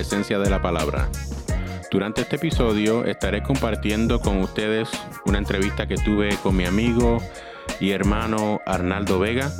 [0.00, 1.08] esencia de la palabra.
[1.90, 4.88] Durante este episodio estaré compartiendo con ustedes
[5.26, 7.18] una entrevista que tuve con mi amigo
[7.80, 9.52] y hermano Arnaldo Vega.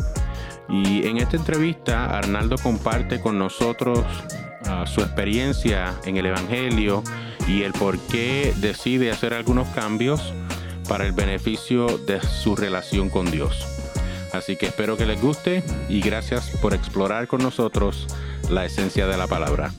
[0.69, 3.99] Y en esta entrevista Arnaldo comparte con nosotros
[4.67, 7.03] uh, su experiencia en el Evangelio
[7.49, 10.33] y el por qué decide hacer algunos cambios
[10.89, 13.67] para el beneficio de su relación con Dios.
[14.33, 18.07] Así que espero que les guste y gracias por explorar con nosotros
[18.49, 19.73] la esencia de la palabra.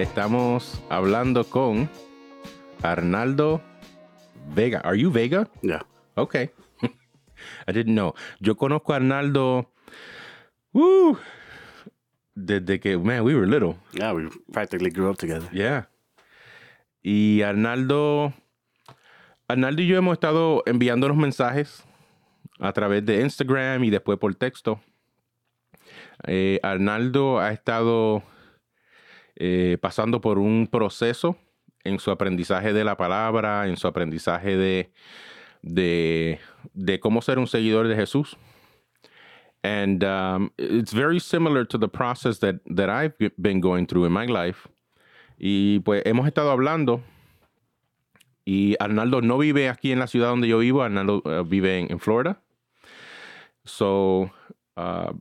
[0.00, 1.88] Estamos hablando con
[2.82, 3.60] Arnaldo
[4.54, 4.80] Vega.
[4.80, 5.46] Are you Vega?
[5.60, 5.82] Yeah.
[6.16, 6.50] Okay.
[7.68, 8.14] I didn't know.
[8.40, 9.70] Yo conozco a Arnaldo.
[10.72, 11.18] Woo,
[12.34, 13.76] desde que, man, we were little.
[13.92, 15.48] Yeah, we practically grew up together.
[15.52, 15.88] Yeah.
[17.02, 18.32] Y Arnaldo,
[19.48, 21.84] Arnaldo y yo hemos estado enviándonos mensajes
[22.58, 24.80] a través de Instagram y después por texto.
[26.26, 28.22] Eh, Arnaldo ha estado
[29.42, 31.34] eh, pasando por un proceso
[31.82, 34.92] en su aprendizaje de la palabra, en su aprendizaje de,
[35.62, 36.38] de,
[36.74, 38.36] de cómo ser un seguidor de Jesús.
[39.62, 44.12] And um, it's very similar to the process that, that I've been going through in
[44.12, 44.68] my life.
[45.38, 47.02] Y pues hemos estado hablando.
[48.44, 50.82] Y Arnaldo no vive aquí en la ciudad donde yo vivo.
[50.82, 52.42] Arnaldo uh, vive en, Florida.
[53.64, 54.30] So,
[54.76, 55.14] uh,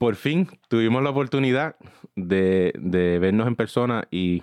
[0.00, 1.76] por fin tuvimos la oportunidad
[2.16, 2.72] de,
[3.20, 4.42] vernos en persona y,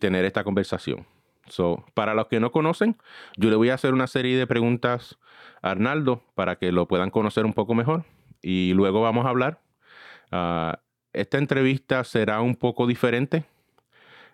[0.00, 1.06] tener esta conversación.
[1.48, 2.96] So, para los que no conocen,
[3.36, 5.18] yo le voy a hacer una serie de preguntas
[5.62, 8.04] a Arnaldo para que lo puedan conocer un poco mejor
[8.42, 9.60] y luego vamos a hablar.
[10.30, 10.76] Uh,
[11.14, 13.44] esta entrevista será un poco diferente.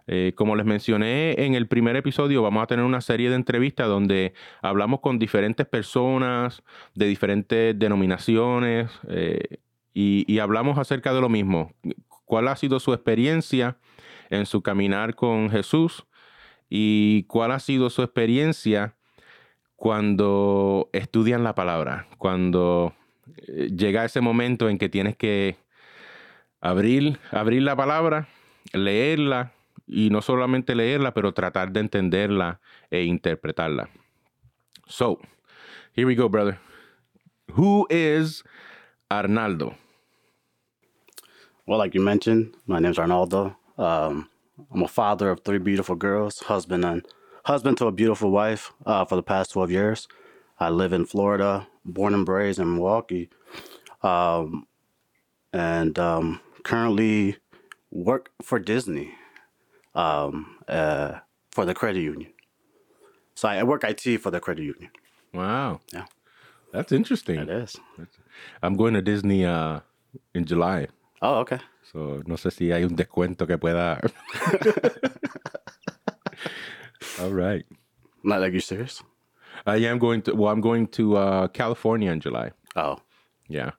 [0.09, 3.87] Eh, como les mencioné en el primer episodio, vamos a tener una serie de entrevistas
[3.87, 4.33] donde
[4.63, 6.63] hablamos con diferentes personas
[6.95, 9.59] de diferentes denominaciones eh,
[9.95, 11.73] y, hablamos acerca de lo mismo.
[12.25, 13.79] ¿Cuál ha sido su experiencia
[14.31, 16.07] en su caminar con Jesús?
[16.69, 18.95] ¿Y cuál ha sido su experiencia
[19.77, 22.07] cuando estudian la palabra?
[22.19, 22.95] Cuando
[23.49, 25.57] eh, llega ese momento en que tienes que
[26.61, 28.29] abrir, abrir la palabra,
[28.73, 29.53] leerla
[29.87, 32.61] y no solamente leerla, pero tratar de entenderla
[32.91, 33.89] e interpretarla.
[34.87, 35.19] So,
[35.95, 36.59] here we go, brother.
[37.55, 38.45] Who is
[39.11, 39.75] Arnaldo?
[41.67, 43.57] Well, like you mentioned, my name is Arnaldo.
[43.79, 44.29] Um,
[44.73, 47.07] I'm a father of three beautiful girls, husband and
[47.45, 50.09] husband to a beautiful wife uh, for the past 12 years.
[50.61, 53.31] I live in Florida, born and raised in Milwaukee,
[54.03, 54.67] um,
[55.53, 57.37] and um, currently
[57.91, 59.15] work for Disney
[59.95, 61.21] um, uh,
[61.51, 62.33] for the credit union.
[63.35, 64.91] So I work IT for the credit union.
[65.33, 65.81] Wow.
[65.93, 66.07] Yeah.
[66.73, 67.39] That's interesting.
[67.39, 67.77] It is.
[68.63, 69.81] I'm going to Disney uh,
[70.35, 70.89] in July.
[71.21, 71.59] Oh, okay.
[71.93, 74.01] So, no sé si hay un descuento que pueda.
[77.21, 77.65] All right.
[78.23, 79.03] Not like you're serious?
[79.67, 80.35] I am going to.
[80.35, 82.53] Well, I'm going to uh, California in July.
[82.77, 82.99] Oh.
[83.49, 83.73] Yeah.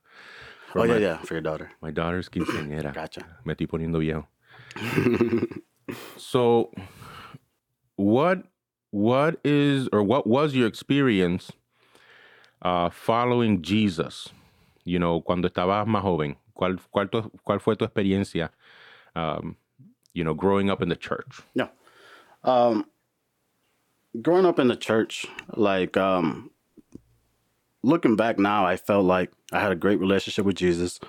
[0.76, 1.72] oh, yeah, yeah, for your daughter.
[1.82, 2.94] My daughter's quinceañera.
[2.94, 3.26] Gotcha.
[3.46, 4.28] Me estoy poniendo viejo.
[6.18, 6.72] so,
[7.96, 8.44] what
[8.92, 11.52] what is or what was your experience
[12.62, 14.30] uh, following Jesus?
[14.84, 16.38] You know, cuando estabas más joven.
[16.54, 18.52] ¿Cuál, cuál, tu, cuál fue tu experiencia,
[19.16, 19.56] um,
[20.14, 21.42] you know, growing up in the church?
[21.54, 21.70] Yeah.
[22.44, 22.86] Um,
[24.22, 25.26] growing up in the church,
[25.56, 26.52] like, um,
[27.82, 31.00] looking back now, I felt like I had a great relationship with Jesus.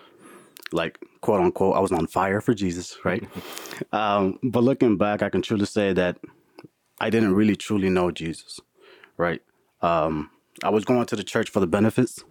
[0.70, 3.24] Like, quote unquote, I was on fire for Jesus, right?
[3.92, 6.18] um, but looking back, I can truly say that
[7.00, 8.60] I didn't really truly know Jesus,
[9.16, 9.42] right?
[9.82, 10.30] Um,
[10.62, 12.22] I was going to the church for the benefits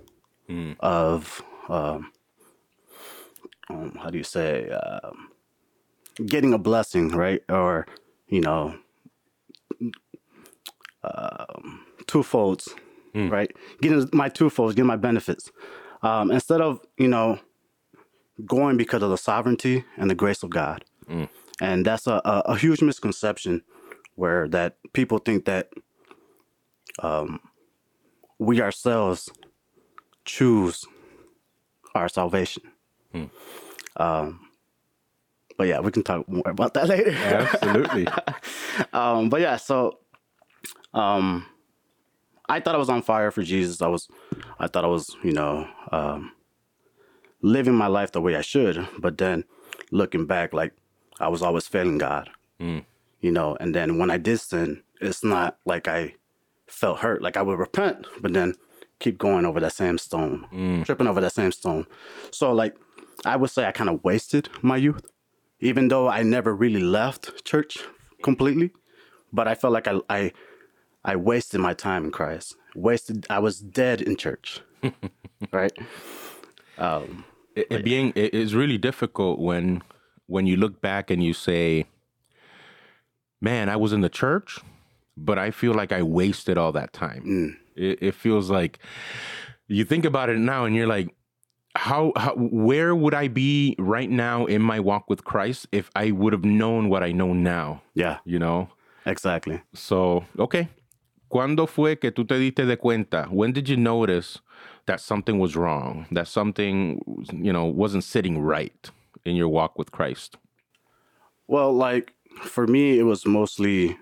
[0.49, 0.75] Mm.
[0.79, 2.11] of, um,
[3.69, 5.29] um, how do you say, um,
[6.25, 7.43] getting a blessing, right?
[7.49, 7.85] Or,
[8.27, 8.75] you know,
[11.03, 12.73] um, twofolds,
[13.29, 13.51] right?
[13.81, 15.51] Getting my twofolds, getting my benefits.
[16.01, 17.39] Um, instead of, you know,
[18.45, 20.83] going because of the sovereignty and the grace of God.
[21.61, 23.61] And that's a, a, a huge misconception
[24.15, 25.69] where that people think that
[27.03, 27.39] um,
[28.39, 29.29] we ourselves
[30.29, 30.85] choose
[31.95, 32.63] our salvation.
[33.97, 34.39] Um,
[35.57, 37.11] but yeah, we can talk more about that later.
[37.11, 38.07] Absolutely.
[38.93, 39.99] um, but yeah, so
[40.93, 41.45] um,
[42.47, 43.81] I thought I was on fire for Jesus.
[43.81, 44.07] I was,
[44.59, 46.31] I thought I was, you know, um,
[47.41, 48.87] living my life the way I should.
[48.99, 49.43] But then
[49.91, 50.73] looking back, like
[51.19, 52.29] I was always failing God,
[52.61, 52.85] Mm.
[53.19, 53.57] you know.
[53.59, 56.15] And then when I did sin, it's not like I
[56.67, 57.21] felt hurt.
[57.21, 58.53] Like I would repent, but then
[58.99, 60.45] keep going over that same stone,
[60.85, 61.85] tripping over that same stone.
[62.31, 62.75] So like
[63.25, 65.05] I would say I kind of wasted my youth,
[65.59, 67.79] even though I never really left church
[68.23, 68.71] completely.
[69.31, 70.31] But I felt like I I,
[71.03, 72.55] I wasted my time in Christ.
[72.75, 73.25] Wasted.
[73.29, 74.61] I was dead in church,
[75.51, 75.71] right?
[76.77, 77.25] Um,
[77.55, 79.81] it, it being it is really difficult when
[80.27, 81.85] when you look back and you say
[83.41, 84.59] man i was in the church
[85.17, 88.79] but i feel like i wasted all that time it, it feels like
[89.67, 91.15] you think about it now and you're like
[91.75, 96.11] how, how where would i be right now in my walk with christ if i
[96.11, 98.69] would have known what i know now yeah, you know
[99.05, 99.61] exactly.
[99.73, 100.67] so okay
[101.29, 103.27] ¿Cuándo fue que tú te diste de cuenta?
[103.29, 104.39] When did you notice
[104.87, 106.07] that something was wrong?
[106.11, 108.89] That something, you know, wasn't sitting right
[109.25, 110.37] in your walk with Christ?
[111.47, 113.95] Well, like for me, it was mostly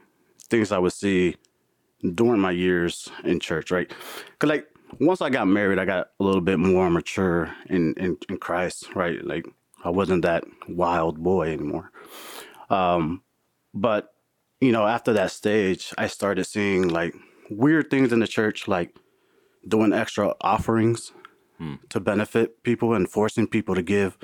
[0.49, 1.35] things I would see
[2.13, 3.89] during my years in church, right?
[4.39, 4.67] Cause like
[4.99, 8.95] once I got married, I got a little bit more mature in in, in Christ,
[8.95, 9.23] right?
[9.25, 9.45] Like
[9.83, 11.91] I wasn't that wild boy anymore.
[12.69, 13.23] Um,
[13.73, 14.13] but
[14.61, 17.15] you know, after that stage, I started seeing like
[17.49, 18.95] weird things in the church, like
[19.67, 21.11] doing extra offerings
[21.89, 24.17] to benefit people and forcing people to give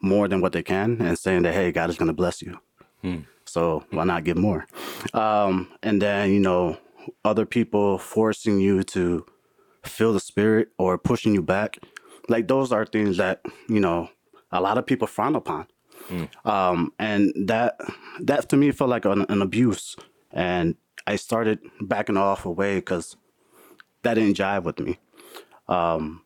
[0.00, 2.58] more than what they can and saying that, hey, God is going to bless you.
[3.46, 4.66] So why not give more?
[5.14, 6.78] Um, and then, you know,
[7.24, 9.24] other people forcing you to
[9.84, 11.78] feel the spirit or pushing you back.
[12.28, 14.08] Like those are things that, you know,
[14.50, 15.66] a lot of people frown upon.
[16.44, 17.78] Um, and that
[18.20, 19.96] that to me felt like an, an abuse.
[20.32, 23.16] And I started backing off away because
[24.02, 24.98] that didn't jive with me.
[25.68, 26.22] Um,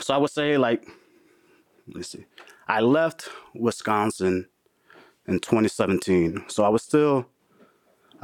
[0.00, 0.86] so I would say like,
[1.88, 2.26] let me see,
[2.68, 4.48] I left Wisconsin
[5.26, 6.44] in 2017.
[6.48, 7.26] So I was still,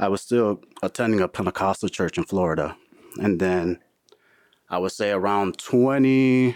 [0.01, 2.75] I was still attending a Pentecostal church in Florida,
[3.21, 3.79] and then
[4.67, 6.53] I would say around 20,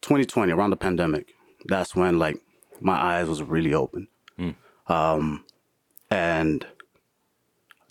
[0.00, 1.34] 2020, around the pandemic,
[1.66, 2.40] that's when like
[2.80, 4.08] my eyes was really open.
[4.36, 4.50] Hmm.
[4.88, 5.44] Um,
[6.10, 6.66] and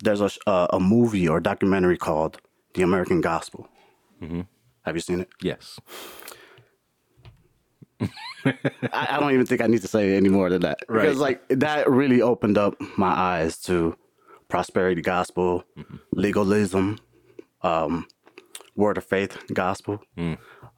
[0.03, 2.41] there's a, a uh, a movie or documentary called
[2.73, 3.69] The American Gospel.
[4.21, 4.41] Mm-hmm.
[4.81, 5.29] Have you seen it?
[5.41, 5.79] Yes.
[8.93, 10.79] I, I don't even think I need to say any more than that.
[10.87, 11.03] Right.
[11.03, 13.95] Because like that really opened up my eyes to
[14.47, 15.63] prosperity gospel,
[16.11, 16.99] legalism,
[17.61, 18.07] um,
[18.75, 20.01] word of faith gospel.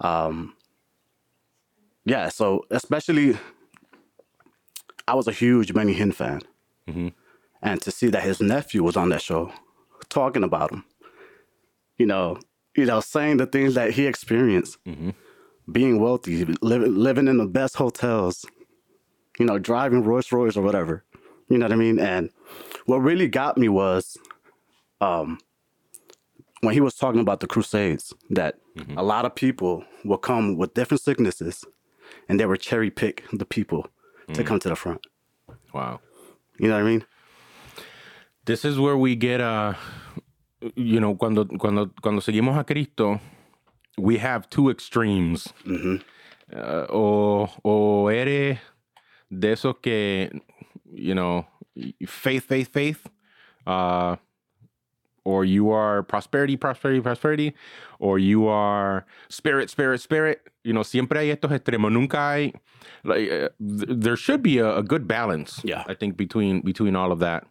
[0.01, 0.55] Um,
[2.05, 3.37] yeah, so especially
[5.07, 6.41] I was a huge Benny Hinn fan.
[7.61, 9.51] And to see that his nephew was on that show
[10.07, 10.85] talking about him,
[11.97, 12.39] you know,
[12.75, 14.77] you know, saying the things that he experienced
[15.71, 18.45] being wealthy, living living in the best hotels,
[19.39, 21.03] you know, driving Rolls Royce or whatever.
[21.49, 21.99] You know what I mean?
[21.99, 22.29] And
[22.85, 24.17] what really got me was
[25.01, 25.39] um
[26.61, 28.55] when he was talking about the crusades, that
[28.97, 31.63] a lot of people will come with different sicknesses
[32.27, 33.87] and they would cherry pick the people
[34.33, 35.07] to come to the front.
[35.73, 36.01] Wow.
[36.59, 37.05] You know what I mean?
[38.45, 39.73] This is where we get uh
[40.75, 43.19] you know, cuando cuando cuando seguimos a Cristo,
[43.99, 45.53] we have two extremes.
[46.51, 48.57] Uh, o o eres
[49.29, 50.29] de esos que
[50.91, 51.45] you know,
[52.07, 53.07] faith, faith, faith,
[53.67, 54.15] uh
[55.25, 57.53] or you are prosperity, prosperity, prosperity,
[57.99, 60.41] or you are spirit, spirit, spirit.
[60.63, 61.91] You know, siempre hay estos extremos.
[61.91, 62.53] Nunca hay,
[63.03, 65.61] like, uh, th- there should be a, a good balance.
[65.63, 65.83] Yeah.
[65.87, 67.45] I think between between all of that,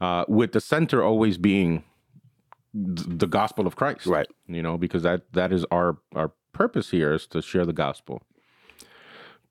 [0.00, 1.82] uh, with the center always being
[2.74, 4.06] the gospel of Christ.
[4.06, 4.28] Right.
[4.46, 8.22] You know, because that that is our our purpose here is to share the gospel.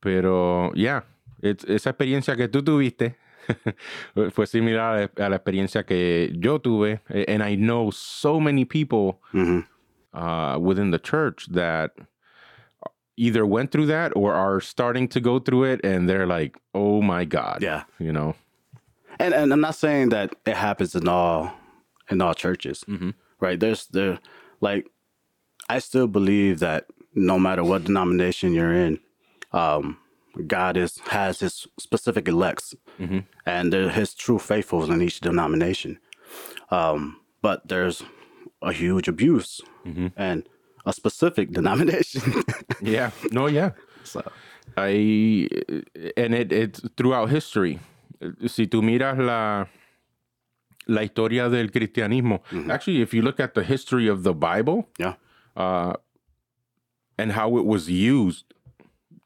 [0.02, 1.02] Pero yeah,
[1.42, 3.16] it's, esa experiencia que tú tuviste
[4.32, 9.62] fue similar a la experiencia que yo tuve, and I know so many people hmm
[10.14, 11.92] uh, within the church that
[13.18, 17.02] either went through that or are starting to go through it, and they're like, "Oh
[17.02, 17.84] my God!" Yeah.
[18.00, 18.36] you know.
[19.20, 21.52] and and I'm not saying that it happens in all
[22.10, 22.84] in all churches,
[23.40, 23.60] right?
[23.60, 24.20] There's there
[24.62, 24.88] like
[25.70, 29.00] I still believe that no matter what denomination you're in,
[29.52, 29.98] um,
[30.46, 32.76] God is has His specific elects,
[33.46, 36.00] and they're His true faithfuls in each denomination.
[36.72, 38.04] Um, but there's
[38.62, 39.62] a huge abuse
[40.16, 40.48] and
[40.86, 42.44] a specific denomination.
[42.82, 43.72] Yeah, no, yeah.
[44.04, 44.22] so
[44.76, 45.48] I
[46.18, 47.80] and it it's throughout history.
[48.48, 49.66] Si tú miras la
[50.88, 52.42] la historia del cristianismo.
[52.70, 55.14] Actually, if you look at the history of the Bible Yeah.
[57.18, 58.46] and how it was used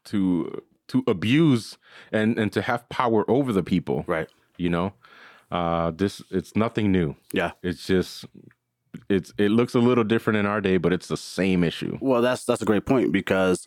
[0.04, 1.78] to to abuse
[2.12, 4.28] and and to have power over the people, Right.
[4.58, 4.92] you know,
[5.50, 7.16] uh, this it's nothing new.
[7.32, 7.52] Yeah.
[7.62, 8.24] It's just
[9.08, 11.98] it's it looks a little different in our day, but it's the same issue.
[12.00, 13.66] Well, that's that's a great point because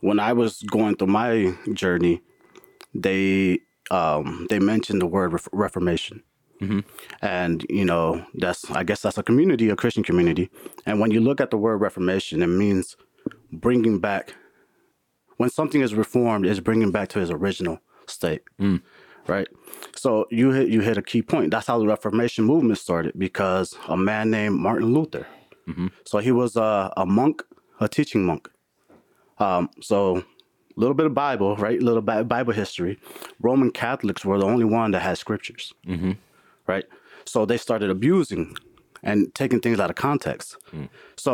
[0.00, 2.22] when I was going through my journey,
[2.94, 6.22] they um, they mentioned the word ref- Reformation,
[6.60, 6.80] Mm-hmm.
[7.22, 10.50] and you know that's I guess that's a community, a Christian community.
[10.86, 12.96] And when you look at the word Reformation, it means
[13.52, 14.34] bringing back.
[15.38, 18.82] When something is reformed, it's bringing back to its original state, mm.
[19.26, 19.48] right?
[19.96, 21.50] So you hit you hit a key point.
[21.50, 25.26] That's how the Reformation movement started because a man named Martin Luther.
[25.66, 25.88] Mm-hmm.
[26.04, 27.42] So he was a, a monk,
[27.80, 28.50] a teaching monk.
[29.38, 30.24] Um, so a
[30.80, 31.80] little bit of Bible, right?
[31.80, 32.98] A little Bi- Bible history.
[33.40, 36.12] Roman Catholics were the only one that had scriptures, mm-hmm.
[36.72, 36.86] Right?
[37.32, 38.44] So they started abusing
[39.02, 40.56] and taking things out of context.
[41.16, 41.30] So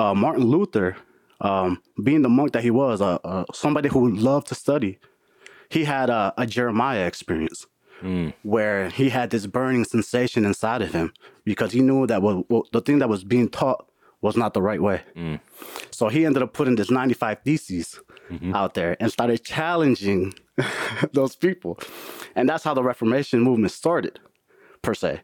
[0.00, 0.96] uh, Martin Luther,
[1.40, 1.70] um,
[2.02, 4.00] being the monk that he was, uh, uh, somebody who
[4.30, 4.98] loved to study,
[5.68, 7.66] he had a, a Jeremiah experience
[8.42, 11.12] where he had this burning sensation inside of him
[11.44, 13.80] because he knew that what, what, the thing that was being taught
[14.20, 15.00] was not the right way.
[15.90, 18.00] So he ended up putting this 95 theses
[18.54, 20.34] out there and started challenging
[21.12, 21.78] those people.
[22.36, 24.18] And that's how the Reformation movement started,
[24.84, 25.20] per se,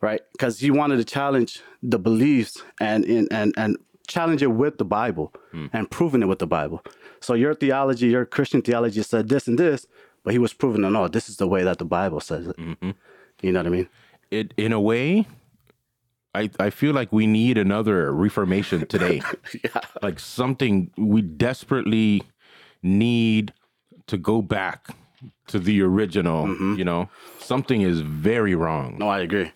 [0.00, 0.20] right?
[0.32, 4.84] Because he wanted to challenge the beliefs and, and, and, and challenge it with the
[4.84, 5.66] Bible hmm.
[5.72, 6.84] and proving it with the Bible.
[7.20, 9.86] So your theology, your Christian theology said this and this,
[10.24, 12.56] but he was proving, no, no, this is the way that the Bible says it.
[12.56, 12.90] Mm-hmm.
[13.40, 13.88] You know what I mean?
[14.30, 15.26] It in a way,
[16.34, 19.20] I I feel like we need another reformation today.
[19.64, 19.80] yeah.
[20.00, 22.22] like something we desperately
[22.82, 23.52] need
[24.06, 24.88] to go back
[25.48, 29.50] to the original you know something is very wrong No, I agree.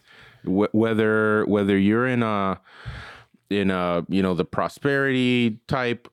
[0.44, 2.60] Wh- whether whether you're in a
[3.50, 6.08] in a you know the prosperity type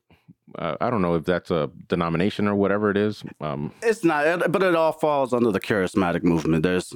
[0.58, 4.50] uh, i don't know if that's a denomination or whatever it is um It's not,
[4.52, 6.62] but it all falls under the charismatic movement.
[6.62, 6.92] There's,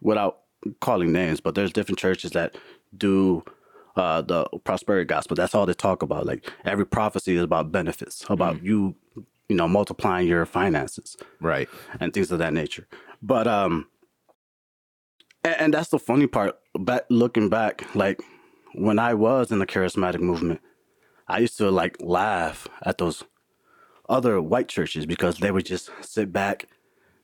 [0.00, 0.38] without
[0.80, 2.56] calling names, but there's different churches that
[2.96, 3.42] do
[3.96, 5.36] uh, the prosperity gospel.
[5.36, 6.26] That's all they talk about.
[6.26, 8.96] Like every prophecy is about benefits, about you,
[9.48, 11.68] you know, multiplying your finances right
[12.00, 12.86] and things of that nature.
[13.22, 13.88] But um,
[15.44, 16.58] and, and that's the funny part.
[16.74, 18.20] but looking back, like
[18.74, 20.60] when I was in the charismatic movement,
[21.28, 23.22] I used to like laugh at those
[24.08, 26.66] other white churches because they would just sit back,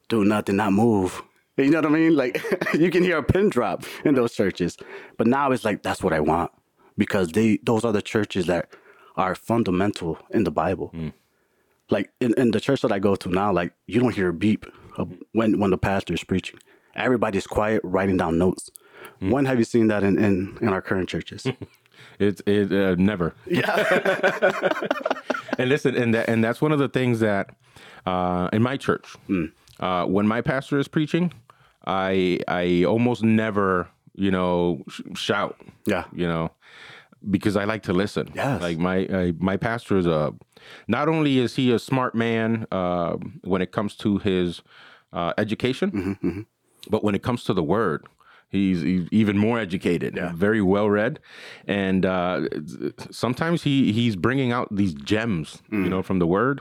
[0.09, 1.23] do nothing, not move.
[1.57, 2.17] You know what I mean?
[2.17, 2.43] Like
[2.75, 4.77] you can hear a pin drop in those churches.
[5.17, 6.51] But now it's like that's what I want
[6.97, 8.71] because they those are the churches that
[9.17, 10.91] are fundamental in the Bible.
[11.91, 14.33] Like in, in the church that I go to now, like you don't hear a
[14.33, 14.65] beep
[15.33, 16.59] when when the pastor is preaching.
[16.95, 18.71] Everybody's quiet, writing down notes.
[19.21, 21.47] When have you seen that in, in, in our current churches?
[22.19, 24.71] it's it uh, never yeah.
[25.59, 27.51] and listen, and that, and that's one of the things that
[28.07, 29.17] uh, in my church,
[29.81, 31.33] uh, when my pastor is preaching,
[31.87, 35.57] I I almost never you know sh- shout,
[35.87, 36.05] Yeah.
[36.13, 36.51] you know,
[37.29, 38.31] because I like to listen.
[38.35, 38.63] Yes.
[38.63, 40.33] like my uh, my pastor is a
[40.89, 44.63] not only is he a smart man uh, when it comes to his
[45.13, 46.47] uh, education,
[46.89, 48.07] but when it comes to the word.
[48.53, 50.33] He's, he's even more educated, yeah.
[50.35, 51.21] very well read,
[51.69, 52.49] and uh,
[53.13, 56.61] sometimes he he's bringing out these gems, you know, from the word,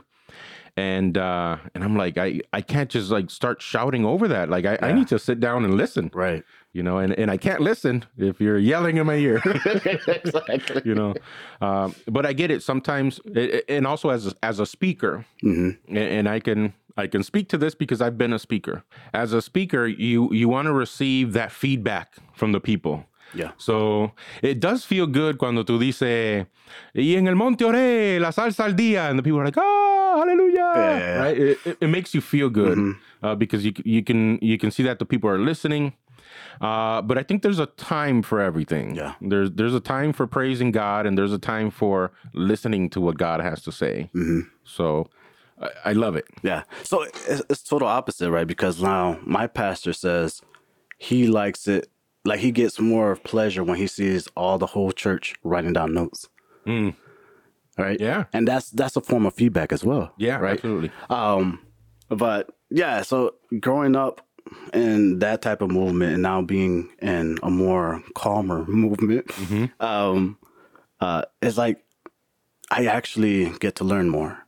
[0.76, 4.48] and uh, and I'm like, I I can't just like start shouting over that.
[4.48, 6.44] Like I, I need to sit down and listen, Right.
[6.72, 10.82] You know, and and I can't listen if you're yelling in my ear, exactly.
[10.84, 11.14] you know.
[11.60, 13.20] Um, but I get it sometimes,
[13.68, 17.58] and also as a, as a speaker, and, and I can I can speak to
[17.58, 18.84] this because I've been a speaker.
[19.12, 23.04] As a speaker, you you want to receive that feedback from the people.
[23.34, 23.52] Yeah.
[23.58, 24.12] So
[24.42, 26.46] it does feel good cuando tú dices,
[26.94, 30.16] y en el monte oré, la salsa al día, and the people are like, oh,
[30.18, 30.72] hallelujah.
[30.74, 31.18] Yeah.
[31.18, 31.38] Right?
[31.38, 34.82] It, it, it makes you feel good uh, because you you can you can see
[34.84, 35.94] that the people are listening.
[36.60, 38.94] Uh, but I think there's a time for everything.
[38.94, 39.14] Yeah.
[39.20, 43.16] There's there's a time for praising God, and there's a time for listening to what
[43.16, 44.10] God has to say.
[44.64, 45.08] So
[45.60, 46.26] I, I love it.
[46.42, 46.64] Yeah.
[46.82, 48.46] So it's, it's total opposite, right?
[48.46, 50.42] Because now my pastor says
[50.98, 51.88] he likes it,
[52.26, 55.94] like he gets more of pleasure when he sees all the whole church writing down
[55.94, 56.28] notes.
[57.78, 57.98] Right.
[57.98, 58.24] Yeah.
[58.34, 60.12] And that's that's a form of feedback as well.
[60.18, 60.54] Yeah, Right.
[60.54, 60.90] absolutely.
[61.08, 61.60] Um,
[62.10, 64.20] but yeah, so growing up
[64.72, 69.30] in that type of movement and now being in a more calmer movement,
[69.80, 70.38] um,
[71.00, 71.84] uh, it's like
[72.70, 74.46] I actually get to learn more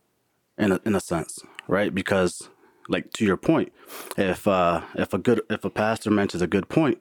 [0.59, 1.95] in a, in a sense, right?
[1.95, 2.49] Because
[2.89, 3.73] like to your point,
[4.17, 6.99] if uh, if a good if a pastor mentions a good point,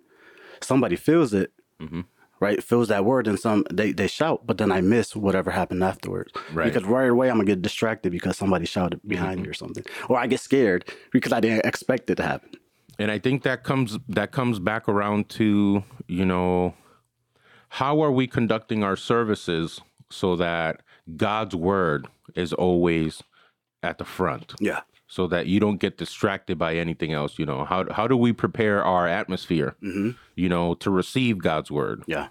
[0.61, 1.51] somebody feels it,
[2.39, 2.63] right?
[2.63, 6.31] Feels that word, and some they they shout, but then I miss whatever happened afterwards.
[6.53, 6.71] Right.
[6.71, 10.17] Because right away I'm gonna get distracted because somebody shouted behind me or something, or
[10.17, 12.51] I get scared because I didn't expect it to happen.
[13.01, 16.73] And I think that comes that comes back around to you know
[17.79, 20.81] how are we conducting our services so that
[21.15, 23.23] God's word is always
[23.81, 24.81] at the front Yeah.
[25.07, 28.31] so that you don't get distracted by anything else you know how how do we
[28.33, 29.75] prepare our atmosphere
[30.35, 32.27] you know to receive God's word Yeah.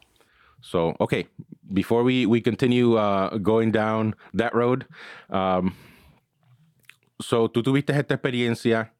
[0.60, 1.26] so okay
[1.72, 4.86] before we we continue uh, going down that road
[5.30, 5.74] um,
[7.20, 8.90] so tú tuviste esta experiencia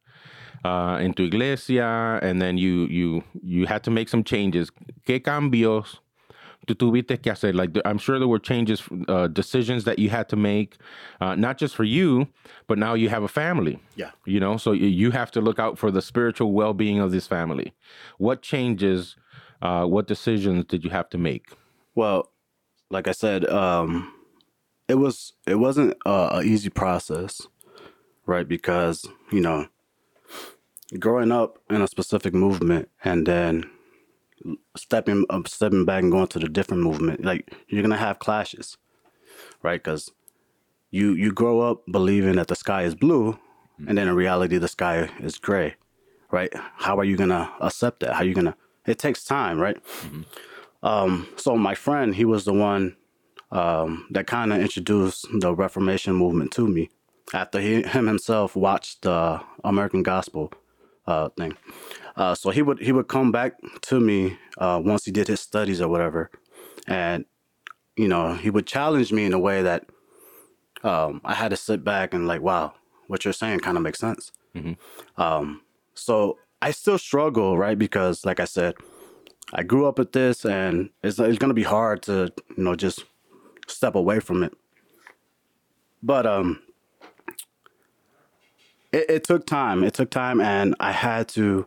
[0.63, 4.69] uh, tu iglesia and then you you you had to make some changes.
[5.07, 5.99] Qué cambios
[6.67, 7.53] tú tuviste que hacer?
[7.53, 10.77] Like i'm sure there were changes uh, decisions that you had to make
[11.19, 12.27] uh, not just for you
[12.67, 13.79] but now you have a family.
[13.95, 14.11] Yeah.
[14.25, 17.73] you know so you- have to look out for the spiritual well-being of this family.
[18.17, 19.15] What changes
[19.61, 21.45] uh, what decisions did you have to make?
[21.95, 22.31] Well,
[22.89, 24.11] like I said, um,
[24.87, 27.41] it was it wasn't a, a easy process,
[28.25, 28.47] right?
[28.47, 29.67] Because you know,
[30.99, 33.69] growing up in a specific movement and then
[34.75, 38.77] stepping up, stepping back and going to the different movement, like you're gonna have clashes,
[39.63, 39.81] right?
[39.81, 40.11] Because
[40.89, 43.39] you you grow up believing that the sky is blue,
[43.87, 45.75] and then in reality the sky is gray,
[46.31, 46.51] right?
[46.53, 48.13] How are you gonna accept that?
[48.13, 48.55] How are you gonna?
[48.85, 49.77] It takes time, right?
[50.83, 52.95] Um, so my friend, he was the one
[53.51, 56.89] um, that kind of introduced the Reformation movement to me.
[57.33, 60.51] After he him himself watched the American Gospel
[61.07, 61.57] uh, thing,
[62.15, 65.39] uh, so he would he would come back to me uh, once he did his
[65.39, 66.29] studies or whatever,
[66.87, 67.25] and
[67.95, 69.85] you know he would challenge me in a way that
[70.83, 72.73] um, I had to sit back and like, wow,
[73.07, 74.31] what you're saying kind of makes sense.
[75.17, 75.61] Um,
[75.93, 77.77] so I still struggle, right?
[77.77, 78.75] Because like I said,
[79.53, 83.03] I grew up with this, and it's it's gonna be hard to you know just
[83.67, 84.53] step away from it.
[86.03, 86.61] But um,
[88.91, 89.83] it, it took time.
[89.83, 91.65] It took time, and I had to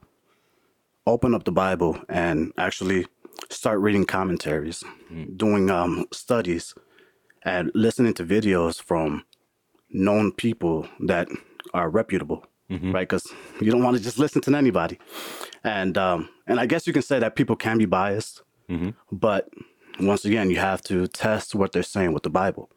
[1.06, 3.06] open up the Bible and actually
[3.50, 4.82] start reading commentaries,
[5.37, 6.74] doing um studies,
[7.42, 9.24] and listening to videos from
[9.90, 11.28] known people that
[11.72, 12.46] are reputable,
[12.92, 13.08] right?
[13.08, 13.26] Because
[13.60, 14.98] you don't want to just listen to anybody,
[15.62, 18.42] and um, and I guess you can say that people can be biased,
[19.12, 19.48] but
[20.00, 22.70] once again, you have to test what they're saying with the Bible.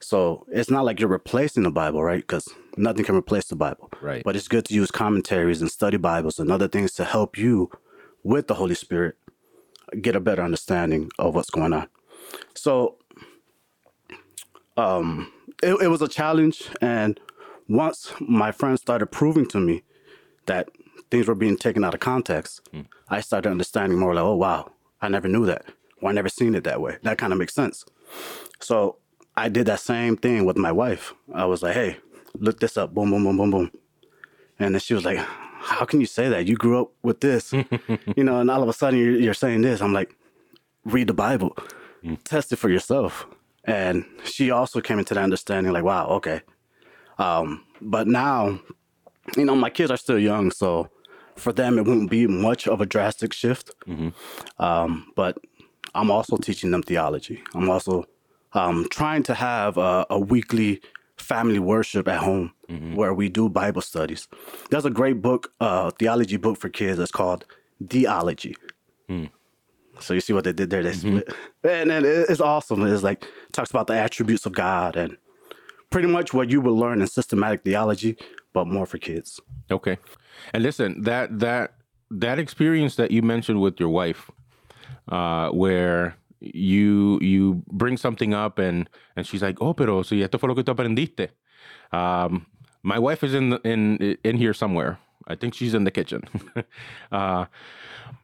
[0.00, 2.20] So it's not like you're replacing the Bible, right?
[2.20, 4.22] Because nothing can replace the Bible, Right.
[4.24, 7.70] But it's good to use commentaries and study Bibles and other things to help you
[8.22, 9.16] with the Holy Spirit
[10.00, 11.88] get a better understanding of what's going on.
[12.54, 12.96] So
[14.76, 16.68] um, it, it was a challenge.
[16.80, 17.20] And
[17.68, 19.82] once my friends started proving to me
[20.46, 20.68] that
[21.10, 22.68] things were being taken out of context,
[23.08, 25.66] I started understanding more like, oh, wow, I never knew that.
[26.00, 26.98] Or I never seen it that way.
[27.02, 27.84] That kind of makes sense.
[28.60, 28.96] So
[29.36, 31.14] I did that same thing with my wife.
[31.34, 31.98] I was like, hey,
[32.38, 32.94] look this up.
[32.94, 33.70] Boom, boom, boom, boom, boom.
[34.58, 36.46] And then she was like, how can you say that?
[36.46, 37.52] You grew up with this,
[38.16, 39.80] you know, and all of a sudden you're, you're saying this.
[39.80, 40.14] I'm like,
[40.84, 41.56] read the Bible,
[42.24, 43.26] test it for yourself.
[43.64, 46.40] And she also came into that understanding, like, wow, okay.
[47.18, 48.60] Um, but now,
[49.36, 50.88] you know, my kids are still young, so
[51.34, 53.72] for them it wouldn't be much of a drastic shift.
[54.58, 55.38] Um, but
[55.96, 57.42] I'm also teaching them theology.
[57.54, 58.04] I'm also
[58.52, 60.80] um, trying to have a, a weekly
[61.16, 62.52] family worship at home
[62.94, 64.28] where we do Bible studies.
[64.70, 66.98] There's a great book, uh, theology book for kids.
[66.98, 67.44] It's called
[67.80, 68.56] The Ology.
[70.00, 70.82] So you see what they did there?
[70.82, 71.32] They split,
[71.64, 72.86] and, and it's awesome.
[72.86, 75.16] It's like talks about the attributes of God and
[75.90, 78.16] pretty much what you would learn in systematic theology,
[78.52, 79.40] but more for kids.
[79.70, 79.96] Okay.
[80.52, 81.74] And listen, that that
[82.10, 84.30] that experience that you mentioned with your wife,
[85.08, 90.38] uh, where you you bring something up and and she's like, oh, pero si esto
[90.38, 91.30] fue lo que tú aprendiste.
[91.92, 92.46] Um,
[92.82, 94.98] my wife is in in in here somewhere.
[95.28, 96.22] I think she's in the kitchen.
[97.12, 97.46] uh,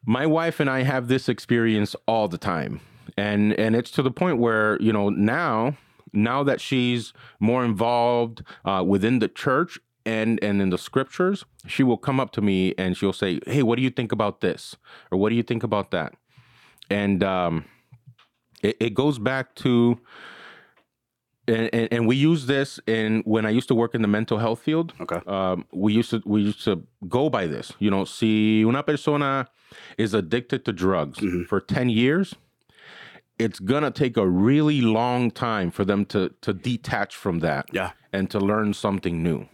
[0.07, 2.81] my wife and I have this experience all the time,
[3.17, 5.77] and and it's to the point where you know now
[6.13, 11.83] now that she's more involved uh, within the church and and in the scriptures, she
[11.83, 14.77] will come up to me and she'll say, "Hey, what do you think about this?"
[15.11, 16.15] or "What do you think about that?"
[16.93, 17.65] And um,
[18.63, 19.99] it, it goes back to
[21.49, 24.39] and, and, and we use this in when I used to work in the mental
[24.39, 24.93] health field.
[25.01, 25.21] Okay.
[25.27, 27.73] Um, we used to we used to go by this.
[27.79, 29.49] You know, si una persona
[29.99, 32.35] is addicted to drugs for ten years,
[33.39, 37.67] it's gonna take a really long time for them to to detach from that.
[37.73, 37.93] Yeah.
[38.13, 39.49] And to learn something new.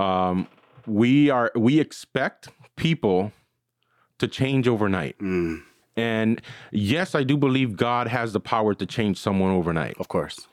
[0.00, 0.46] Um,
[0.86, 3.32] we are we expect people
[4.18, 5.16] to change overnight.
[5.98, 9.96] And yes, I do believe God has the power to change someone overnight.
[9.98, 10.46] Of course.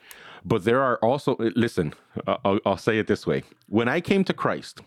[0.44, 1.94] But there are also, listen,
[2.26, 3.44] uh, I'll, I'll say it this way.
[3.68, 4.80] When I came to Christ,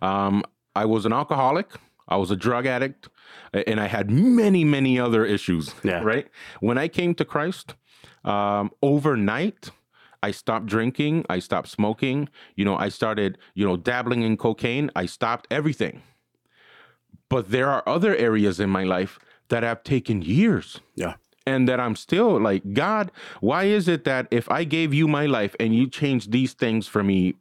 [0.00, 0.42] um,
[0.74, 1.68] I was an alcoholic,
[2.08, 3.08] I was a drug addict,
[3.52, 5.74] and I had many, many other issues.
[5.84, 6.02] Yeah.
[6.02, 6.26] Right.
[6.60, 7.74] When I came to Christ,
[8.24, 9.70] um, overnight,
[10.22, 12.28] I stopped drinking, I stopped smoking.
[12.56, 14.90] You know, I started, you know, dabbling in cocaine.
[14.94, 16.02] I stopped everything.
[17.30, 21.14] But there are other areas in my life that have taken years Yeah.
[21.46, 25.24] and that I'm still like, God, why is it that if I gave you my
[25.26, 27.34] life and you changed these things for me